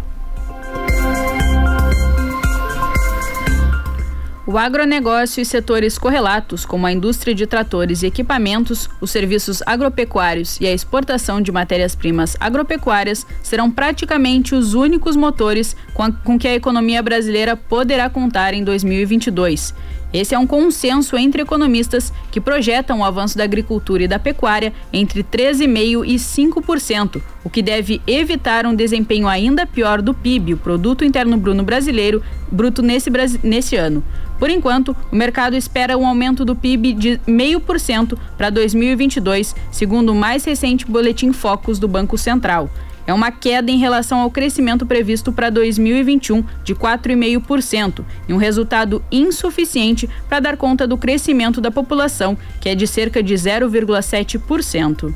[4.45, 10.59] O agronegócio e setores correlatos, como a indústria de tratores e equipamentos, os serviços agropecuários
[10.59, 16.49] e a exportação de matérias-primas agropecuárias, serão praticamente os únicos motores com, a, com que
[16.49, 19.73] a economia brasileira poderá contar em 2022.
[20.13, 24.71] Esse é um consenso entre economistas que projetam o avanço da agricultura e da pecuária
[24.93, 30.57] entre 13,5% e 5%, o que deve evitar um desempenho ainda pior do PIB, o
[30.57, 32.21] Produto Interno Bruto Brasileiro,
[32.51, 33.09] bruto nesse,
[33.41, 34.03] nesse ano.
[34.37, 40.15] Por enquanto, o mercado espera um aumento do PIB de 0,5% para 2022, segundo o
[40.15, 42.69] mais recente boletim Focus do Banco Central.
[43.05, 49.03] É uma queda em relação ao crescimento previsto para 2021 de 4,5% e um resultado
[49.11, 55.13] insuficiente para dar conta do crescimento da população, que é de cerca de 0,7%.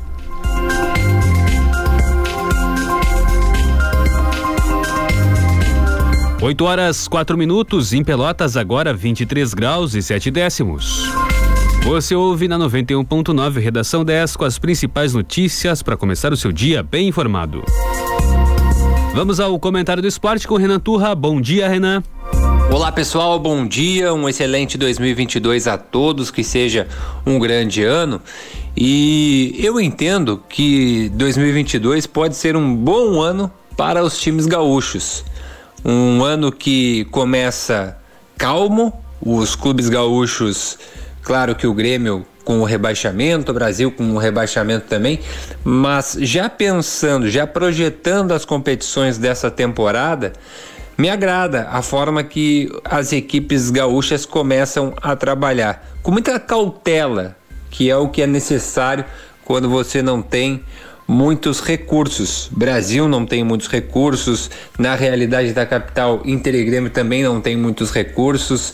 [6.39, 11.09] Oito horas, quatro minutos, em Pelotas, agora 23 graus e 7 décimos.
[11.83, 16.83] Você ouve na 91.9 Redação 10 com as principais notícias para começar o seu dia
[16.83, 17.63] bem informado.
[19.13, 21.15] Vamos ao comentário do esporte com Renan Turra.
[21.15, 22.03] Bom dia, Renan.
[22.69, 26.87] Olá pessoal, bom dia, um excelente 2022 a todos, que seja
[27.25, 28.21] um grande ano.
[28.75, 35.23] E eu entendo que 2022 pode ser um bom ano para os times gaúchos.
[35.83, 37.97] Um ano que começa
[38.37, 40.77] calmo, os clubes gaúchos
[41.27, 45.19] Claro que o Grêmio com o rebaixamento, o Brasil com o rebaixamento também,
[45.61, 50.31] mas já pensando, já projetando as competições dessa temporada,
[50.97, 57.35] me agrada a forma que as equipes gaúchas começam a trabalhar, com muita cautela,
[57.69, 59.03] que é o que é necessário
[59.43, 60.63] quando você não tem
[61.05, 62.47] muitos recursos.
[62.49, 67.57] Brasil não tem muitos recursos, na realidade da capital, Inter e Grêmio também não tem
[67.57, 68.73] muitos recursos.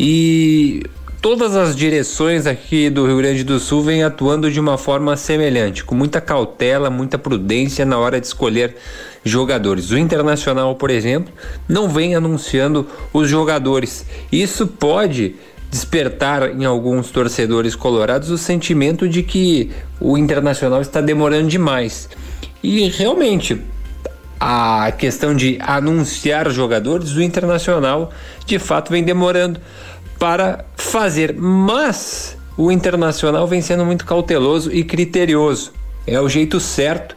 [0.00, 0.82] E
[1.22, 5.84] todas as direções aqui do Rio Grande do Sul vêm atuando de uma forma semelhante,
[5.84, 8.74] com muita cautela, muita prudência na hora de escolher
[9.24, 9.92] jogadores.
[9.92, 11.32] O Internacional, por exemplo,
[11.68, 14.04] não vem anunciando os jogadores.
[14.32, 15.36] Isso pode
[15.70, 22.08] despertar em alguns torcedores colorados o sentimento de que o Internacional está demorando demais.
[22.60, 23.62] E realmente,
[24.40, 28.10] a questão de anunciar jogadores, o Internacional
[28.44, 29.60] de fato vem demorando
[30.22, 35.72] para fazer, mas o Internacional vem sendo muito cauteloso e criterioso.
[36.06, 37.16] É o jeito certo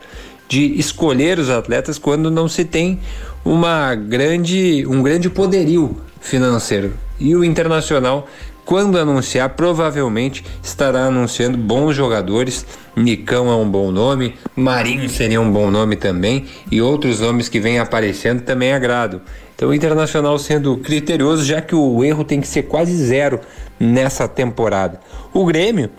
[0.49, 2.99] de escolher os atletas quando não se tem
[3.45, 6.93] uma grande, um grande poderio financeiro.
[7.19, 8.27] E o Internacional,
[8.65, 12.65] quando anunciar, provavelmente estará anunciando bons jogadores.
[12.95, 17.59] Nicão é um bom nome, Marinho seria um bom nome também, e outros nomes que
[17.59, 19.21] vêm aparecendo também agradam.
[19.55, 23.39] Então, o Internacional sendo criterioso, já que o erro tem que ser quase zero
[23.79, 24.99] nessa temporada.
[25.33, 25.89] O Grêmio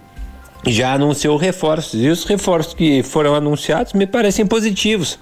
[0.67, 5.19] já anunciou reforços e os reforços que foram anunciados me parecem positivos.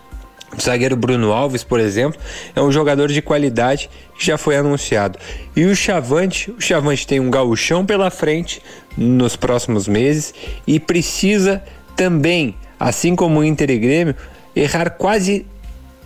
[0.57, 2.21] O zagueiro Bruno Alves, por exemplo,
[2.55, 5.19] é um jogador de qualidade que já foi anunciado.
[5.55, 8.63] E o Chavante, o Chavante tem um gauchão pela frente
[8.97, 10.33] nos próximos meses
[10.67, 11.63] e precisa
[11.97, 14.17] também, assim como o Inter e Grêmio,
[14.55, 15.47] errar quase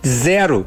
[0.05, 0.65] zero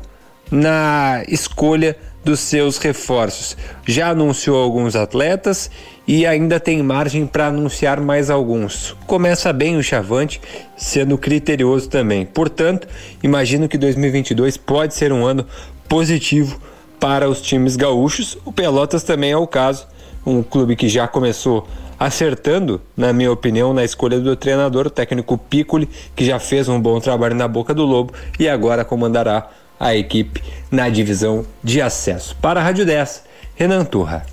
[0.53, 3.57] na escolha dos seus reforços.
[3.87, 5.71] Já anunciou alguns atletas
[6.07, 8.95] e ainda tem margem para anunciar mais alguns.
[9.07, 10.41] Começa bem o Chavante,
[10.77, 12.27] sendo criterioso também.
[12.27, 12.87] Portanto,
[13.23, 15.47] imagino que 2022 pode ser um ano
[15.89, 16.61] positivo
[17.01, 18.37] para os times gaúchos.
[18.45, 19.87] O Pelotas também é o caso,
[20.25, 21.67] um clube que já começou
[21.99, 26.81] acertando, na minha opinião, na escolha do treinador, o técnico Piccoli, que já fez um
[26.81, 29.49] bom trabalho na boca do Lobo e agora comandará
[29.83, 32.37] a equipe na divisão de acesso.
[32.37, 33.25] Para a Rádio 10,
[33.57, 34.25] Renan Turra.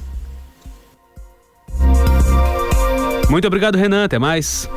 [3.31, 4.05] Muito obrigado, Renan.
[4.05, 4.69] Até mais.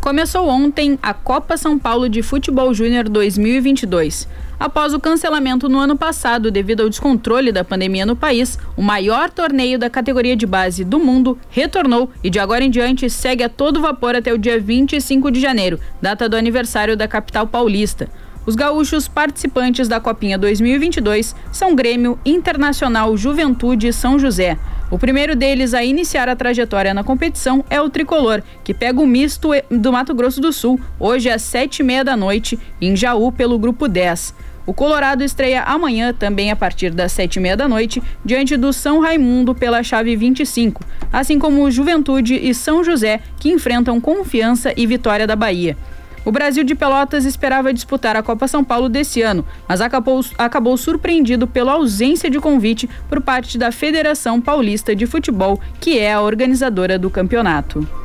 [0.00, 4.28] Começou ontem a Copa São Paulo de Futebol Júnior 2022.
[4.58, 9.30] Após o cancelamento no ano passado devido ao descontrole da pandemia no país, o maior
[9.30, 13.48] torneio da categoria de base do mundo retornou e de agora em diante segue a
[13.48, 18.08] todo vapor até o dia 25 de janeiro, data do aniversário da capital paulista.
[18.46, 24.58] Os gaúchos participantes da Copinha 2022 são Grêmio, Internacional, Juventude e São José.
[24.90, 29.06] O primeiro deles a iniciar a trajetória na competição é o Tricolor, que pega o
[29.06, 33.32] misto do Mato Grosso do Sul, hoje às sete e meia da noite, em Jaú,
[33.32, 34.34] pelo Grupo 10.
[34.66, 38.74] O Colorado estreia amanhã, também a partir das sete e meia da noite, diante do
[38.74, 44.86] São Raimundo pela chave 25, assim como Juventude e São José, que enfrentam Confiança e
[44.86, 45.76] Vitória da Bahia.
[46.24, 50.76] O Brasil de Pelotas esperava disputar a Copa São Paulo desse ano, mas acabou, acabou
[50.76, 56.22] surpreendido pela ausência de convite por parte da Federação Paulista de Futebol, que é a
[56.22, 58.03] organizadora do campeonato.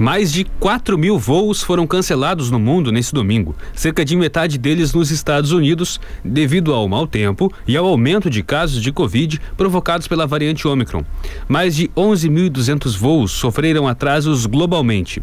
[0.00, 4.94] Mais de 4 mil voos foram cancelados no mundo nesse domingo, cerca de metade deles
[4.94, 10.08] nos Estados Unidos, devido ao mau tempo e ao aumento de casos de Covid provocados
[10.08, 11.04] pela variante Omicron.
[11.46, 15.22] Mais de 11.200 voos sofreram atrasos globalmente.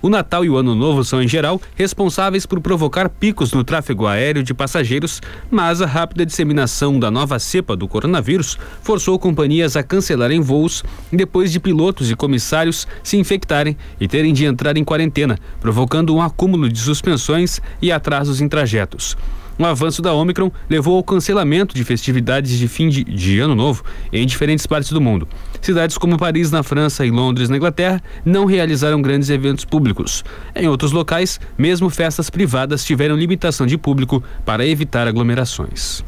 [0.00, 4.06] O Natal e o Ano Novo são, em geral, responsáveis por provocar picos no tráfego
[4.06, 5.20] aéreo de passageiros,
[5.50, 11.50] mas a rápida disseminação da nova cepa do coronavírus forçou companhias a cancelarem voos depois
[11.50, 16.68] de pilotos e comissários se infectarem e terem de entrar em quarentena, provocando um acúmulo
[16.68, 19.16] de suspensões e atrasos em trajetos.
[19.58, 23.82] O avanço da Omicron levou ao cancelamento de festividades de fim de, de ano novo
[24.12, 25.26] em diferentes partes do mundo.
[25.60, 30.24] Cidades como Paris, na França, e Londres, na Inglaterra, não realizaram grandes eventos públicos.
[30.54, 36.04] Em outros locais, mesmo festas privadas tiveram limitação de público para evitar aglomerações.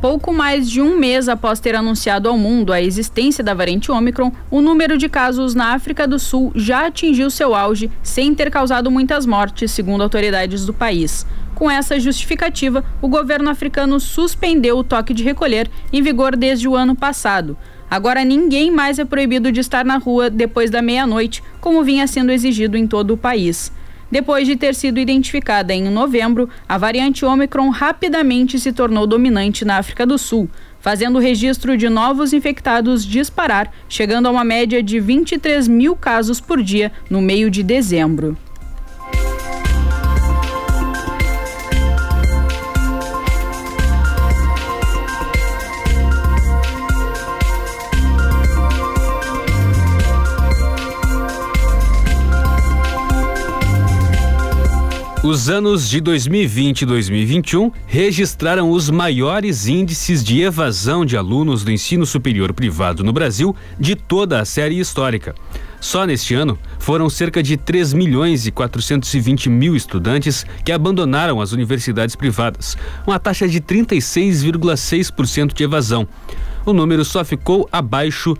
[0.00, 4.30] Pouco mais de um mês após ter anunciado ao mundo a existência da variante Omicron,
[4.48, 8.92] o número de casos na África do Sul já atingiu seu auge sem ter causado
[8.92, 11.26] muitas mortes, segundo autoridades do país.
[11.52, 16.76] Com essa justificativa, o governo africano suspendeu o toque de recolher em vigor desde o
[16.76, 17.58] ano passado.
[17.90, 22.30] Agora ninguém mais é proibido de estar na rua depois da meia-noite, como vinha sendo
[22.30, 23.72] exigido em todo o país.
[24.10, 29.76] Depois de ter sido identificada em novembro, a variante Omicron rapidamente se tornou dominante na
[29.76, 30.48] África do Sul,
[30.80, 36.40] fazendo o registro de novos infectados disparar, chegando a uma média de 23 mil casos
[36.40, 38.36] por dia no meio de dezembro.
[55.30, 61.70] Os anos de 2020 e 2021 registraram os maiores índices de evasão de alunos do
[61.70, 65.34] ensino superior privado no Brasil de toda a série histórica.
[65.82, 71.52] Só neste ano, foram cerca de 3 milhões e 420 mil estudantes que abandonaram as
[71.52, 72.74] universidades privadas,
[73.06, 76.08] uma taxa de 36,6% de evasão.
[76.64, 78.34] O número só ficou abaixo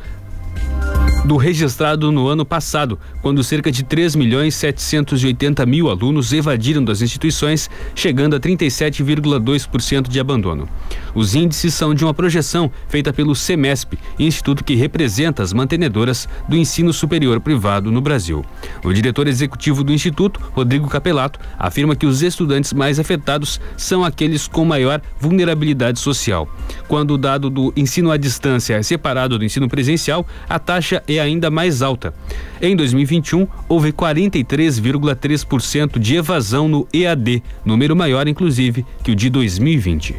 [1.24, 7.02] do registrado no ano passado, quando cerca de 3 milhões 780 mil alunos evadiram das
[7.02, 10.68] instituições, chegando a 37,2% de abandono.
[11.14, 16.56] Os índices são de uma projeção feita pelo CEMESP, instituto que representa as mantenedoras do
[16.56, 18.44] ensino superior privado no Brasil.
[18.84, 24.46] O diretor executivo do instituto, Rodrigo Capelato, afirma que os estudantes mais afetados são aqueles
[24.46, 26.48] com maior vulnerabilidade social.
[26.86, 31.20] Quando o dado do ensino à distância é separado do ensino presencial, a taxa é
[31.20, 32.12] ainda mais alta.
[32.60, 40.16] Em 2021, houve 43,3% de evasão no EAD, número maior, inclusive, que o de 2020.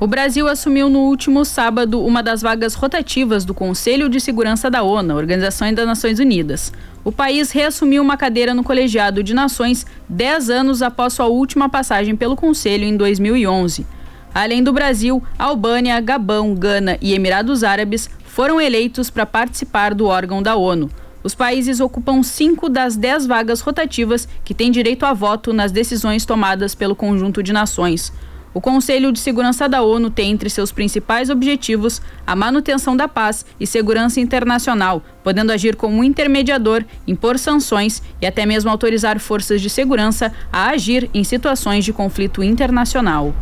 [0.00, 4.82] O Brasil assumiu no último sábado uma das vagas rotativas do Conselho de Segurança da
[4.82, 6.72] ONU, Organização das Nações Unidas.
[7.04, 12.16] O país reassumiu uma cadeira no Colegiado de Nações dez anos após sua última passagem
[12.16, 13.86] pelo Conselho em 2011.
[14.34, 20.40] Além do Brasil, Albânia, Gabão, Gana e Emirados Árabes foram eleitos para participar do órgão
[20.40, 20.88] da ONU.
[21.22, 26.24] Os países ocupam cinco das dez vagas rotativas que têm direito a voto nas decisões
[26.24, 28.12] tomadas pelo conjunto de nações.
[28.54, 33.44] O Conselho de Segurança da ONU tem entre seus principais objetivos a manutenção da paz
[33.60, 39.70] e segurança internacional, podendo agir como intermediador, impor sanções e até mesmo autorizar forças de
[39.70, 43.34] segurança a agir em situações de conflito internacional.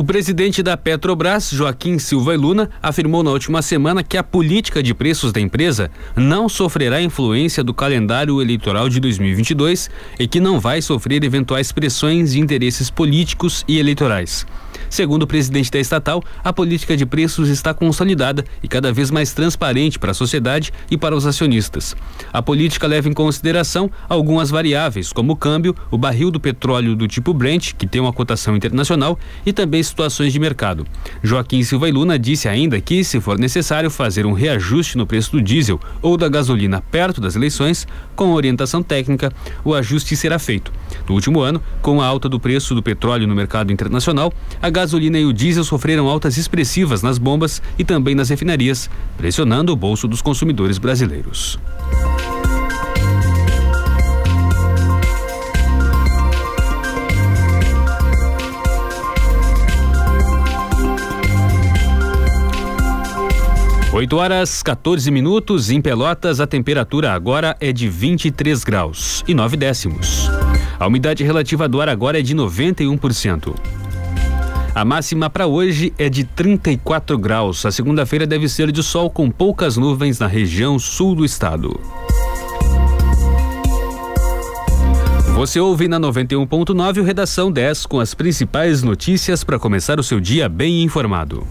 [0.00, 4.82] O presidente da Petrobras, Joaquim Silva e Luna, afirmou na última semana que a política
[4.82, 10.58] de preços da empresa não sofrerá influência do calendário eleitoral de 2022 e que não
[10.58, 14.46] vai sofrer eventuais pressões de interesses políticos e eleitorais.
[14.90, 19.32] Segundo o presidente da estatal, a política de preços está consolidada e cada vez mais
[19.32, 21.94] transparente para a sociedade e para os acionistas.
[22.32, 27.06] A política leva em consideração algumas variáveis, como o câmbio, o barril do petróleo do
[27.06, 29.16] tipo Brent, que tem uma cotação internacional,
[29.46, 30.84] e também situações de mercado.
[31.22, 35.30] Joaquim Silva e Luna disse ainda que, se for necessário fazer um reajuste no preço
[35.30, 37.86] do diesel ou da gasolina perto das eleições,
[38.16, 39.32] com orientação técnica,
[39.64, 40.72] o ajuste será feito.
[41.08, 45.18] No último ano, com a alta do preço do petróleo no mercado internacional, a gasolina
[45.18, 50.08] e o diesel sofreram altas expressivas nas bombas e também nas refinarias, pressionando o bolso
[50.08, 51.58] dos consumidores brasileiros.
[63.92, 69.58] Oito horas 14 minutos em Pelotas, a temperatura agora é de 23 graus e 9
[69.58, 70.30] décimos.
[70.78, 73.79] A umidade relativa do ar agora é de 91%.
[74.74, 77.66] A máxima para hoje é de 34 graus.
[77.66, 81.80] A segunda-feira deve ser de sol com poucas nuvens na região sul do estado.
[85.34, 90.20] Você ouve na 91.9 o Redação 10 com as principais notícias para começar o seu
[90.20, 91.46] dia bem informado.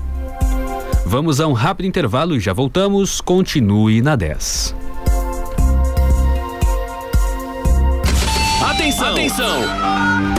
[1.06, 3.20] Vamos a um rápido intervalo e já voltamos.
[3.20, 4.76] Continue na 10.
[8.62, 9.12] Atenção!
[9.12, 10.39] Atenção!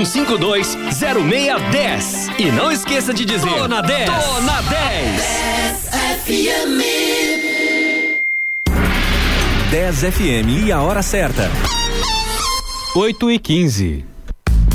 [0.00, 2.38] 991520610.
[2.38, 4.10] E não esqueça de dizer: Tô na 10.
[4.10, 5.90] Tô na 10.
[9.70, 11.50] 10 FM e a hora certa.
[12.94, 14.09] 8 e 15.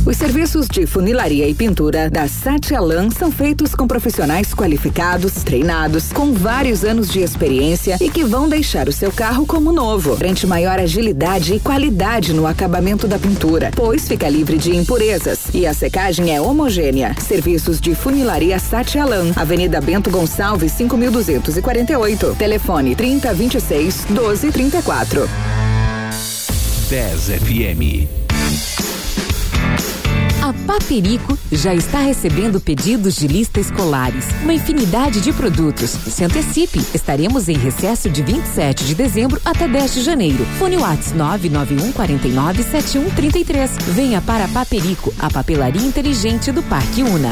[0.05, 6.13] Os serviços de funilaria e pintura da Sete Alan são feitos com profissionais qualificados, treinados,
[6.13, 10.15] com vários anos de experiência e que vão deixar o seu carro como novo.
[10.15, 15.65] Garante maior agilidade e qualidade no acabamento da pintura, pois fica livre de impurezas e
[15.65, 17.15] a secagem é homogênea.
[17.19, 22.35] Serviços de funilaria Sete Alan, Avenida Bento Gonçalves, 5248.
[22.35, 25.27] Telefone 3026 1234.
[26.89, 28.24] 10 FM.
[30.45, 35.89] A Paperico já está recebendo pedidos de lista escolares, uma infinidade de produtos.
[35.89, 40.45] Se antecipe, estaremos em recesso de 27 de dezembro até 10 de janeiro.
[40.59, 43.71] Fone Whats 991 49 7133.
[43.95, 47.31] Venha para a Paperico, a papelaria inteligente do Parque Una.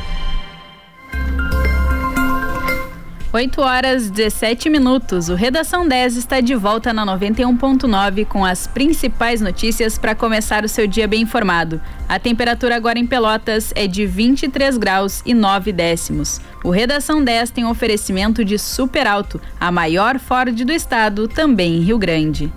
[3.33, 5.29] 8 horas 17 minutos.
[5.29, 10.69] O Redação 10 está de volta na 91.9 com as principais notícias para começar o
[10.69, 11.79] seu dia bem informado.
[12.09, 16.41] A temperatura agora em Pelotas é de 23 graus e 9 décimos.
[16.61, 21.77] O Redação 10 tem um oferecimento de Super Alto, a maior Ford do estado, também
[21.77, 22.51] em Rio Grande.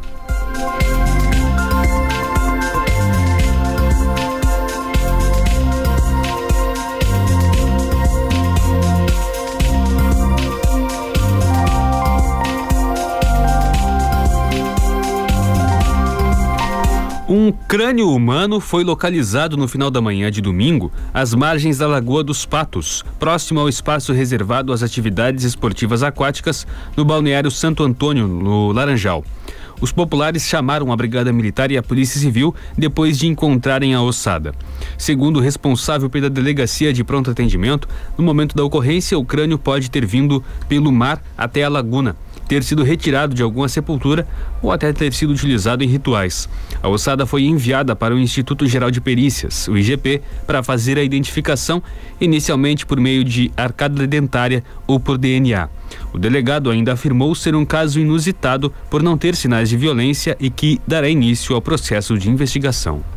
[17.27, 22.23] Um crânio humano foi localizado no final da manhã de domingo às margens da Lagoa
[22.23, 28.73] dos Patos, próximo ao espaço reservado às atividades esportivas aquáticas no balneário Santo Antônio, no
[28.73, 29.25] Laranjal.
[29.81, 34.53] Os populares chamaram a Brigada Militar e a Polícia Civil depois de encontrarem a ossada.
[34.99, 39.91] Segundo o responsável pela Delegacia de Pronto Atendimento, no momento da ocorrência, o crânio pode
[39.91, 42.15] ter vindo pelo mar até a laguna
[42.49, 44.27] ter sido retirado de alguma sepultura
[44.63, 46.49] ou até ter sido utilizado em rituais.
[46.83, 51.03] A ossada foi enviada para o Instituto Geral de Perícias, o IGP, para fazer a
[51.03, 51.83] identificação,
[52.21, 55.69] inicialmente por meio de arcada dentária ou por DNA.
[56.13, 60.51] O delegado ainda afirmou ser um caso inusitado por não ter sinais de violência e
[60.51, 63.14] que dará início ao processo de investigação.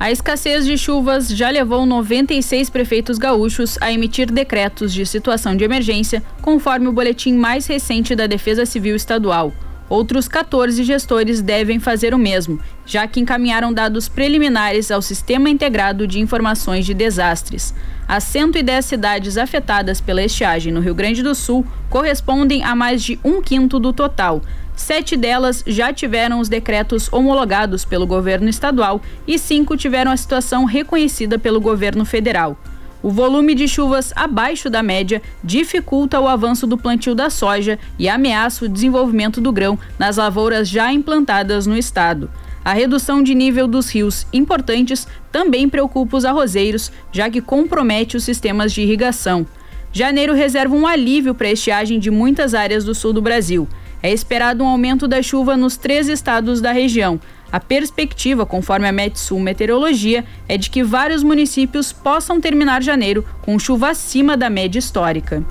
[0.00, 5.62] A escassez de chuvas já levou 96 prefeitos gaúchos a emitir decretos de situação de
[5.62, 9.52] emergência, conforme o boletim mais recente da Defesa Civil Estadual.
[9.90, 16.06] Outros 14 gestores devem fazer o mesmo, já que encaminharam dados preliminares ao Sistema Integrado
[16.06, 17.74] de Informações de Desastres.
[18.08, 23.20] As 110 cidades afetadas pela estiagem no Rio Grande do Sul correspondem a mais de
[23.22, 24.40] um quinto do total,
[24.80, 30.64] Sete delas já tiveram os decretos homologados pelo governo estadual e cinco tiveram a situação
[30.64, 32.58] reconhecida pelo governo federal.
[33.02, 38.08] O volume de chuvas abaixo da média dificulta o avanço do plantio da soja e
[38.08, 42.30] ameaça o desenvolvimento do grão nas lavouras já implantadas no estado.
[42.64, 48.24] A redução de nível dos rios importantes também preocupa os arrozeiros, já que compromete os
[48.24, 49.46] sistemas de irrigação.
[49.92, 53.68] Janeiro reserva um alívio para a estiagem de muitas áreas do sul do Brasil.
[54.02, 57.20] É esperado um aumento da chuva nos três estados da região.
[57.52, 63.58] A perspectiva, conforme a Metsul Meteorologia, é de que vários municípios possam terminar janeiro com
[63.58, 65.44] chuva acima da média histórica.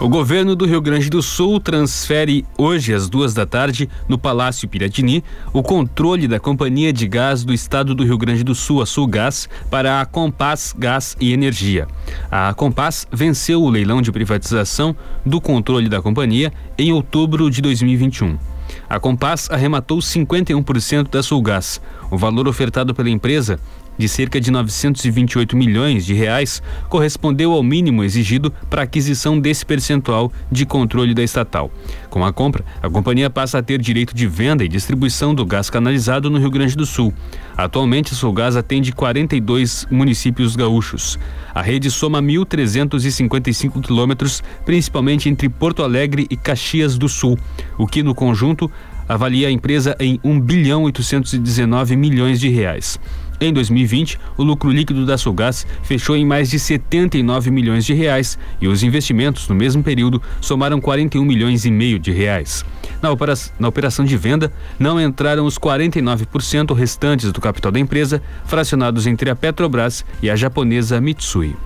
[0.00, 4.66] O governo do Rio Grande do Sul transfere hoje às duas da tarde, no Palácio
[4.66, 5.22] Piratini,
[5.52, 9.46] o controle da Companhia de Gás do Estado do Rio Grande do Sul, a Sulgás,
[9.70, 11.86] para a Compass Gás e Energia.
[12.30, 18.38] A Compass venceu o leilão de privatização do controle da companhia em outubro de 2021.
[18.88, 21.80] A Compass arrematou 51% da Sulgás.
[22.10, 23.60] O valor ofertado pela empresa
[24.00, 30.32] de cerca de 928 milhões de reais correspondeu ao mínimo exigido para aquisição desse percentual
[30.50, 31.70] de controle da estatal.
[32.08, 35.68] Com a compra, a companhia passa a ter direito de venda e distribuição do gás
[35.68, 37.12] canalizado no Rio Grande do Sul.
[37.56, 41.18] Atualmente, Sulgás atende 42 municípios gaúchos.
[41.54, 47.38] A rede soma 1.355 quilômetros, principalmente entre Porto Alegre e Caxias do Sul,
[47.76, 48.70] o que no conjunto
[49.06, 52.98] avalia a empresa em 1 bilhão 819 milhões de reais.
[53.40, 58.38] Em 2020, o lucro líquido da Sulgás fechou em mais de 79 milhões de reais
[58.60, 62.64] e os investimentos no mesmo período somaram 41 milhões e meio de reais.
[63.00, 63.08] Na,
[63.58, 69.30] na operação de venda, não entraram os 49% restantes do capital da empresa, fracionados entre
[69.30, 71.56] a Petrobras e a japonesa Mitsui.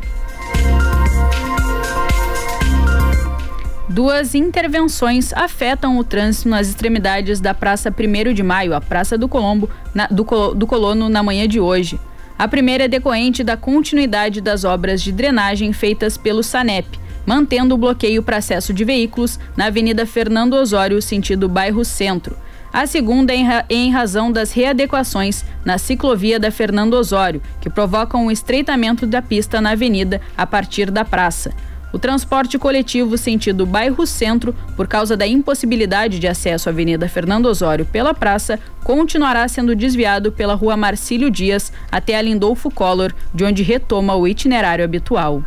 [3.89, 9.28] Duas intervenções afetam o trânsito nas extremidades da Praça 1 de Maio, a Praça do
[9.28, 10.24] Colombo, na, do,
[10.55, 12.01] do Colono, na manhã de hoje.
[12.39, 17.78] A primeira é decorrente da continuidade das obras de drenagem feitas pelo SANEP, mantendo o
[17.78, 22.37] bloqueio para acesso de veículos na Avenida Fernando Osório, sentido bairro Centro.
[22.72, 27.68] A segunda é em, ra em razão das readequações na ciclovia da Fernando Osório, que
[27.68, 31.53] provocam o estreitamento da pista na avenida a partir da praça.
[31.95, 37.47] O transporte coletivo sentido bairro Centro, por causa da impossibilidade de acesso à Avenida Fernando
[37.47, 43.45] Osório pela praça, continuará sendo desviado pela Rua Marcílio Dias até a Lindolfo Collor, de
[43.45, 45.40] onde retoma o itinerário habitual.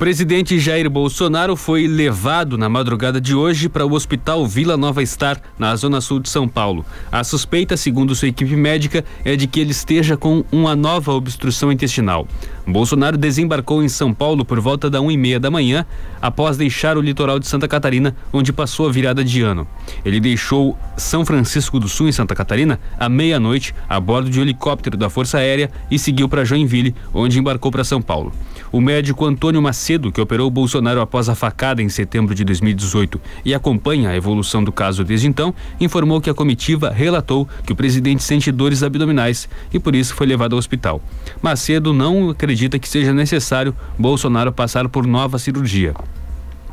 [0.00, 5.38] Presidente Jair Bolsonaro foi levado na madrugada de hoje para o Hospital Vila Nova Star,
[5.58, 6.86] na zona sul de São Paulo.
[7.12, 11.70] A suspeita, segundo sua equipe médica, é de que ele esteja com uma nova obstrução
[11.70, 12.26] intestinal.
[12.72, 15.86] Bolsonaro desembarcou em São Paulo por volta da uma e meia da manhã,
[16.20, 19.66] após deixar o litoral de Santa Catarina, onde passou a virada de ano.
[20.04, 24.42] Ele deixou São Francisco do Sul, em Santa Catarina, à meia-noite, a bordo de um
[24.42, 28.32] helicóptero da Força Aérea e seguiu para Joinville, onde embarcou para São Paulo.
[28.72, 33.52] O médico Antônio Macedo, que operou Bolsonaro após a facada em setembro de 2018 e
[33.52, 38.22] acompanha a evolução do caso desde então, informou que a comitiva relatou que o presidente
[38.22, 41.02] sente dores abdominais e por isso foi levado ao hospital.
[41.42, 45.94] Macedo não acredita que seja necessário Bolsonaro passar por nova cirurgia.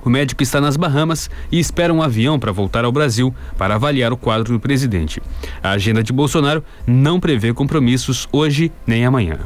[0.04, 4.14] O médico está nas Bahamas e espera um avião para voltar ao Brasil para avaliar
[4.14, 5.22] o quadro do presidente.
[5.62, 9.40] A agenda de Bolsonaro não prevê compromissos hoje nem amanhã.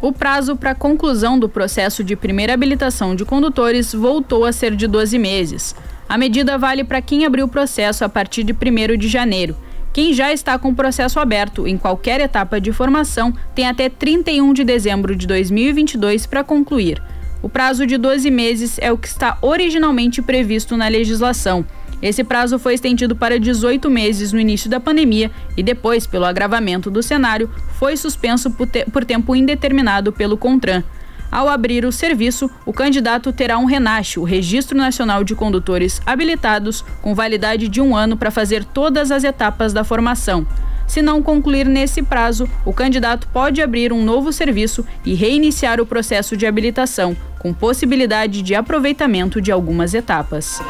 [0.00, 4.86] O prazo para conclusão do processo de primeira habilitação de condutores voltou a ser de
[4.86, 5.74] 12 meses.
[6.08, 9.54] A medida vale para quem abriu o processo a partir de 1 de janeiro.
[9.92, 14.52] Quem já está com o processo aberto em qualquer etapa de formação tem até 31
[14.52, 17.02] de dezembro de 2022 para concluir.
[17.42, 21.64] O prazo de 12 meses é o que está originalmente previsto na legislação.
[22.00, 26.90] Esse prazo foi estendido para 18 meses no início da pandemia e depois, pelo agravamento
[26.90, 30.84] do cenário, foi suspenso por, te por tempo indeterminado pelo CONTRAN.
[31.30, 36.84] Ao abrir o serviço, o candidato terá um RENACH, o Registro Nacional de Condutores Habilitados,
[37.00, 40.46] com validade de um ano para fazer todas as etapas da formação.
[40.88, 45.86] Se não concluir nesse prazo, o candidato pode abrir um novo serviço e reiniciar o
[45.86, 50.60] processo de habilitação, com possibilidade de aproveitamento de algumas etapas.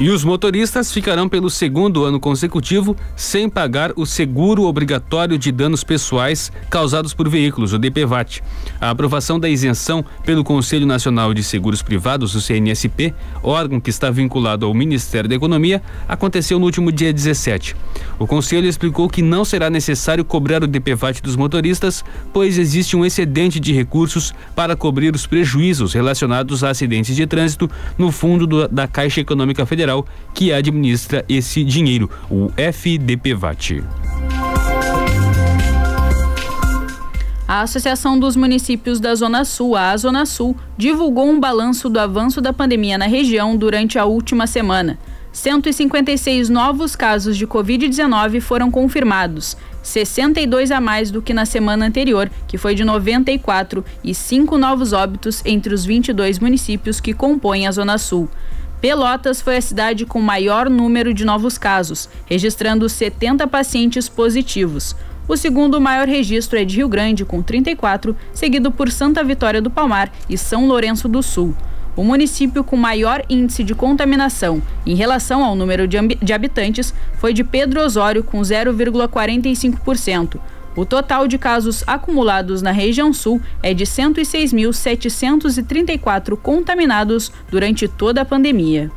[0.00, 5.84] E os motoristas ficarão pelo segundo ano consecutivo sem pagar o seguro obrigatório de danos
[5.84, 8.42] pessoais causados por veículos, o DPVAT.
[8.80, 14.10] A aprovação da isenção pelo Conselho Nacional de Seguros Privados, o CNSP, órgão que está
[14.10, 17.76] vinculado ao Ministério da Economia, aconteceu no último dia 17.
[18.18, 23.04] O Conselho explicou que não será necessário cobrar o DPVAT dos motoristas, pois existe um
[23.04, 28.66] excedente de recursos para cobrir os prejuízos relacionados a acidentes de trânsito no fundo do,
[28.66, 33.82] da Caixa Econômica Federal Federal que administra esse dinheiro, o FDPVAT.
[37.46, 42.40] A Associação dos Municípios da Zona Sul, a Zona Sul, divulgou um balanço do avanço
[42.40, 44.96] da pandemia na região durante a última semana.
[45.32, 52.30] 156 novos casos de Covid-19 foram confirmados, 62 a mais do que na semana anterior,
[52.46, 57.72] que foi de 94, e cinco novos óbitos entre os 22 municípios que compõem a
[57.72, 58.28] Zona Sul.
[58.80, 64.96] Pelotas foi a cidade com maior número de novos casos, registrando 70 pacientes positivos.
[65.28, 69.70] O segundo maior registro é de Rio Grande, com 34, seguido por Santa Vitória do
[69.70, 71.54] Palmar e São Lourenço do Sul.
[71.94, 77.34] O município com maior índice de contaminação em relação ao número de, de habitantes foi
[77.34, 80.40] de Pedro Osório, com 0,45%.
[80.76, 88.24] O total de casos acumulados na região sul é de 106.734 contaminados durante toda a
[88.24, 88.88] pandemia.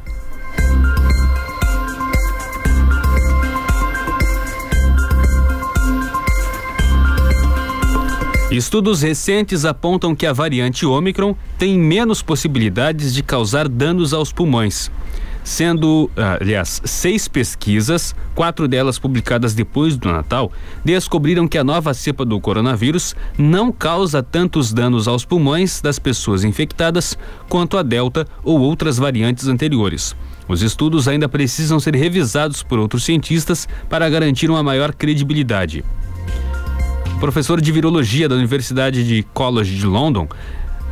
[8.51, 14.91] Estudos recentes apontam que a variante Ômicron tem menos possibilidades de causar danos aos pulmões
[15.43, 20.51] sendo, ah, aliás, seis pesquisas, quatro delas publicadas depois do Natal,
[20.83, 26.43] descobriram que a nova cepa do coronavírus não causa tantos danos aos pulmões das pessoas
[26.43, 27.17] infectadas
[27.49, 30.15] quanto a Delta ou outras variantes anteriores.
[30.47, 35.83] Os estudos ainda precisam ser revisados por outros cientistas para garantir uma maior credibilidade.
[37.15, 40.27] O professor de virologia da Universidade de College de London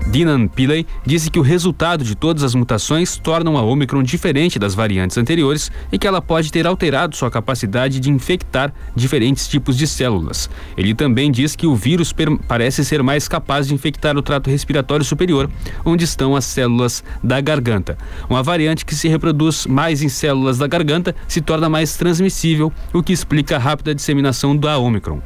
[0.08, 4.76] Dinan Pillay disse que o resultado de todas as mutações tornam a Omicron diferente das
[4.76, 9.88] variantes anteriores e que ela pode ter alterado sua capacidade de infectar diferentes tipos de
[9.88, 10.50] células.
[10.76, 12.14] Ele também diz que o vírus
[12.48, 15.50] parece ser mais capaz de infectar o trato respiratório superior,
[15.86, 17.98] onde estão as células da garganta.
[18.30, 23.02] Uma variante que se reproduz mais em células da garganta se torna mais transmissível, o
[23.02, 25.22] que explica a rápida disseminação da Omicron.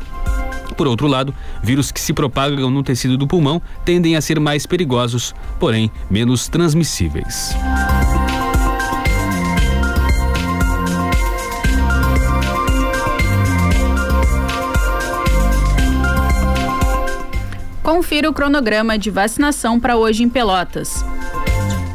[0.75, 4.65] Por outro lado, vírus que se propagam no tecido do pulmão tendem a ser mais
[4.65, 7.55] perigosos, porém menos transmissíveis.
[17.81, 21.05] Confira o cronograma de vacinação para hoje em Pelotas.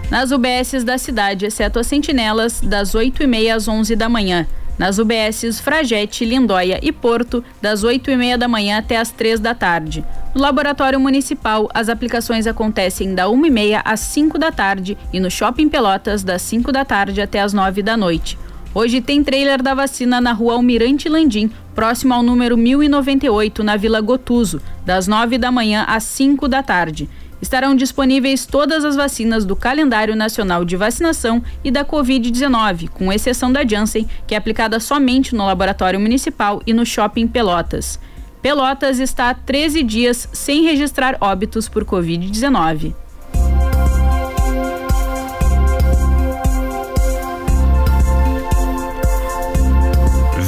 [0.09, 4.47] Nas UBSs da cidade, exceto as sentinelas, das 8h30 às 11 da manhã
[4.81, 9.39] nas UBSs Fragete, Lindóia e Porto, das 8 e meia da manhã até as 3
[9.39, 10.03] da tarde.
[10.35, 15.21] No Laboratório Municipal, as aplicações acontecem da 1 e meia às 5 da tarde e
[15.21, 18.39] no Shopping Pelotas, das 5 da tarde até as 9 da noite.
[18.75, 24.01] Hoje tem trailer da vacina na rua Almirante Landim, próximo ao número 1098, na Vila
[24.01, 27.07] Gotuso, das 9 da manhã às 5 da tarde
[27.41, 33.53] estarão disponíveis todas as vacinas do calendário nacional de vacinação e da Covid-19, com exceção
[33.53, 37.99] da Janssen, que é aplicada somente no laboratório municipal e no shopping Pelotas.
[38.43, 42.95] Pelotas está há 13 dias sem registrar óbitos por Covid-19.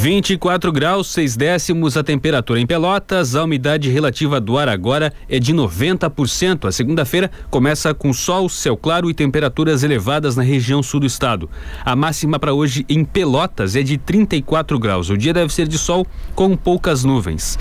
[0.03, 3.37] 24 graus, 6 décimos a temperatura em Pelotas.
[3.37, 6.67] A umidade relativa do ar agora é de 90%.
[6.67, 11.49] A segunda-feira começa com sol, céu claro e temperaturas elevadas na região sul do estado.
[11.85, 15.09] A máxima para hoje em Pelotas é de 34 graus.
[15.09, 17.57] O dia deve ser de sol com poucas nuvens.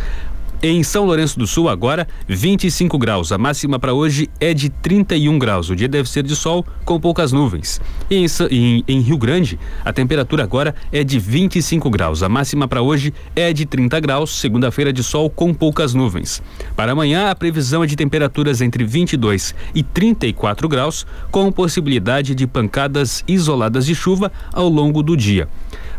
[0.65, 3.33] Em São Lourenço do Sul, agora 25 graus.
[3.33, 5.69] A máxima para hoje é de 31 graus.
[5.69, 7.81] O dia deve ser de sol com poucas nuvens.
[8.09, 12.23] E em, em, em Rio Grande, a temperatura agora é de 25 graus.
[12.23, 14.39] A máxima para hoje é de 30 graus.
[14.39, 16.41] Segunda-feira de sol com poucas nuvens.
[16.77, 22.47] Para amanhã, a previsão é de temperaturas entre 22 e 34 graus, com possibilidade de
[22.47, 25.49] pancadas isoladas de chuva ao longo do dia.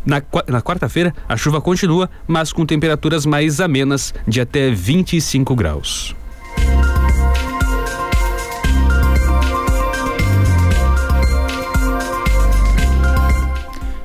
[0.05, 6.15] Na, na quarta-feira, a chuva continua, mas com temperaturas mais amenas, de até 25 graus.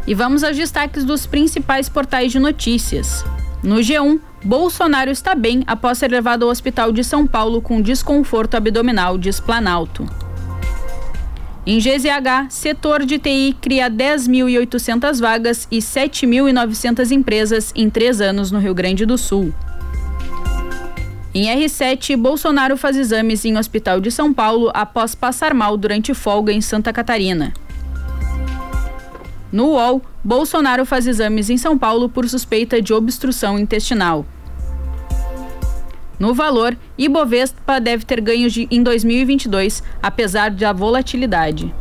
[0.06, 3.26] E vamos aos destaques dos principais portais de notícias.
[3.62, 8.54] No G1, Bolsonaro está bem após ser levado ao hospital de São Paulo com desconforto
[8.54, 10.27] abdominal, diz Planalto.
[11.70, 18.58] Em GZH, setor de TI cria 10.800 vagas e 7.900 empresas em três anos no
[18.58, 19.52] Rio Grande do Sul.
[21.34, 26.54] Em R7, Bolsonaro faz exames em Hospital de São Paulo após passar mal durante folga
[26.54, 27.52] em Santa Catarina.
[29.52, 34.24] No UOL, Bolsonaro faz exames em São Paulo por suspeita de obstrução intestinal.
[36.18, 41.72] No valor, Ibovespa deve ter ganhos de, em 2022, apesar da volatilidade.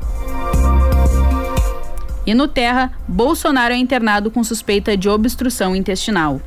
[2.26, 6.42] E no Terra, Bolsonaro é internado com suspeita de obstrução intestinal.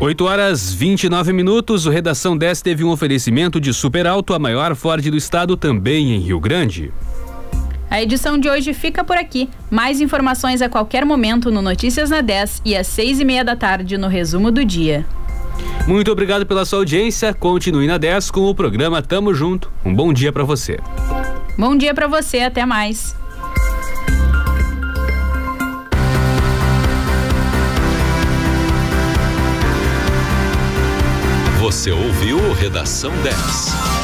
[0.00, 1.86] Oito horas 29 minutos.
[1.86, 6.12] O Redação 10 teve um oferecimento de Super Alto, a maior Ford do estado, também
[6.12, 6.92] em Rio Grande.
[7.90, 9.48] A edição de hoje fica por aqui.
[9.70, 13.54] Mais informações a qualquer momento no Notícias na 10 e às seis e meia da
[13.54, 15.06] tarde no Resumo do Dia.
[15.86, 17.32] Muito obrigado pela sua audiência.
[17.34, 19.70] Continue na 10 com o programa Tamo Junto.
[19.84, 20.78] Um bom dia para você.
[21.58, 22.40] Bom dia para você.
[22.40, 23.14] Até mais.
[31.60, 34.03] Você ouviu Redação 10.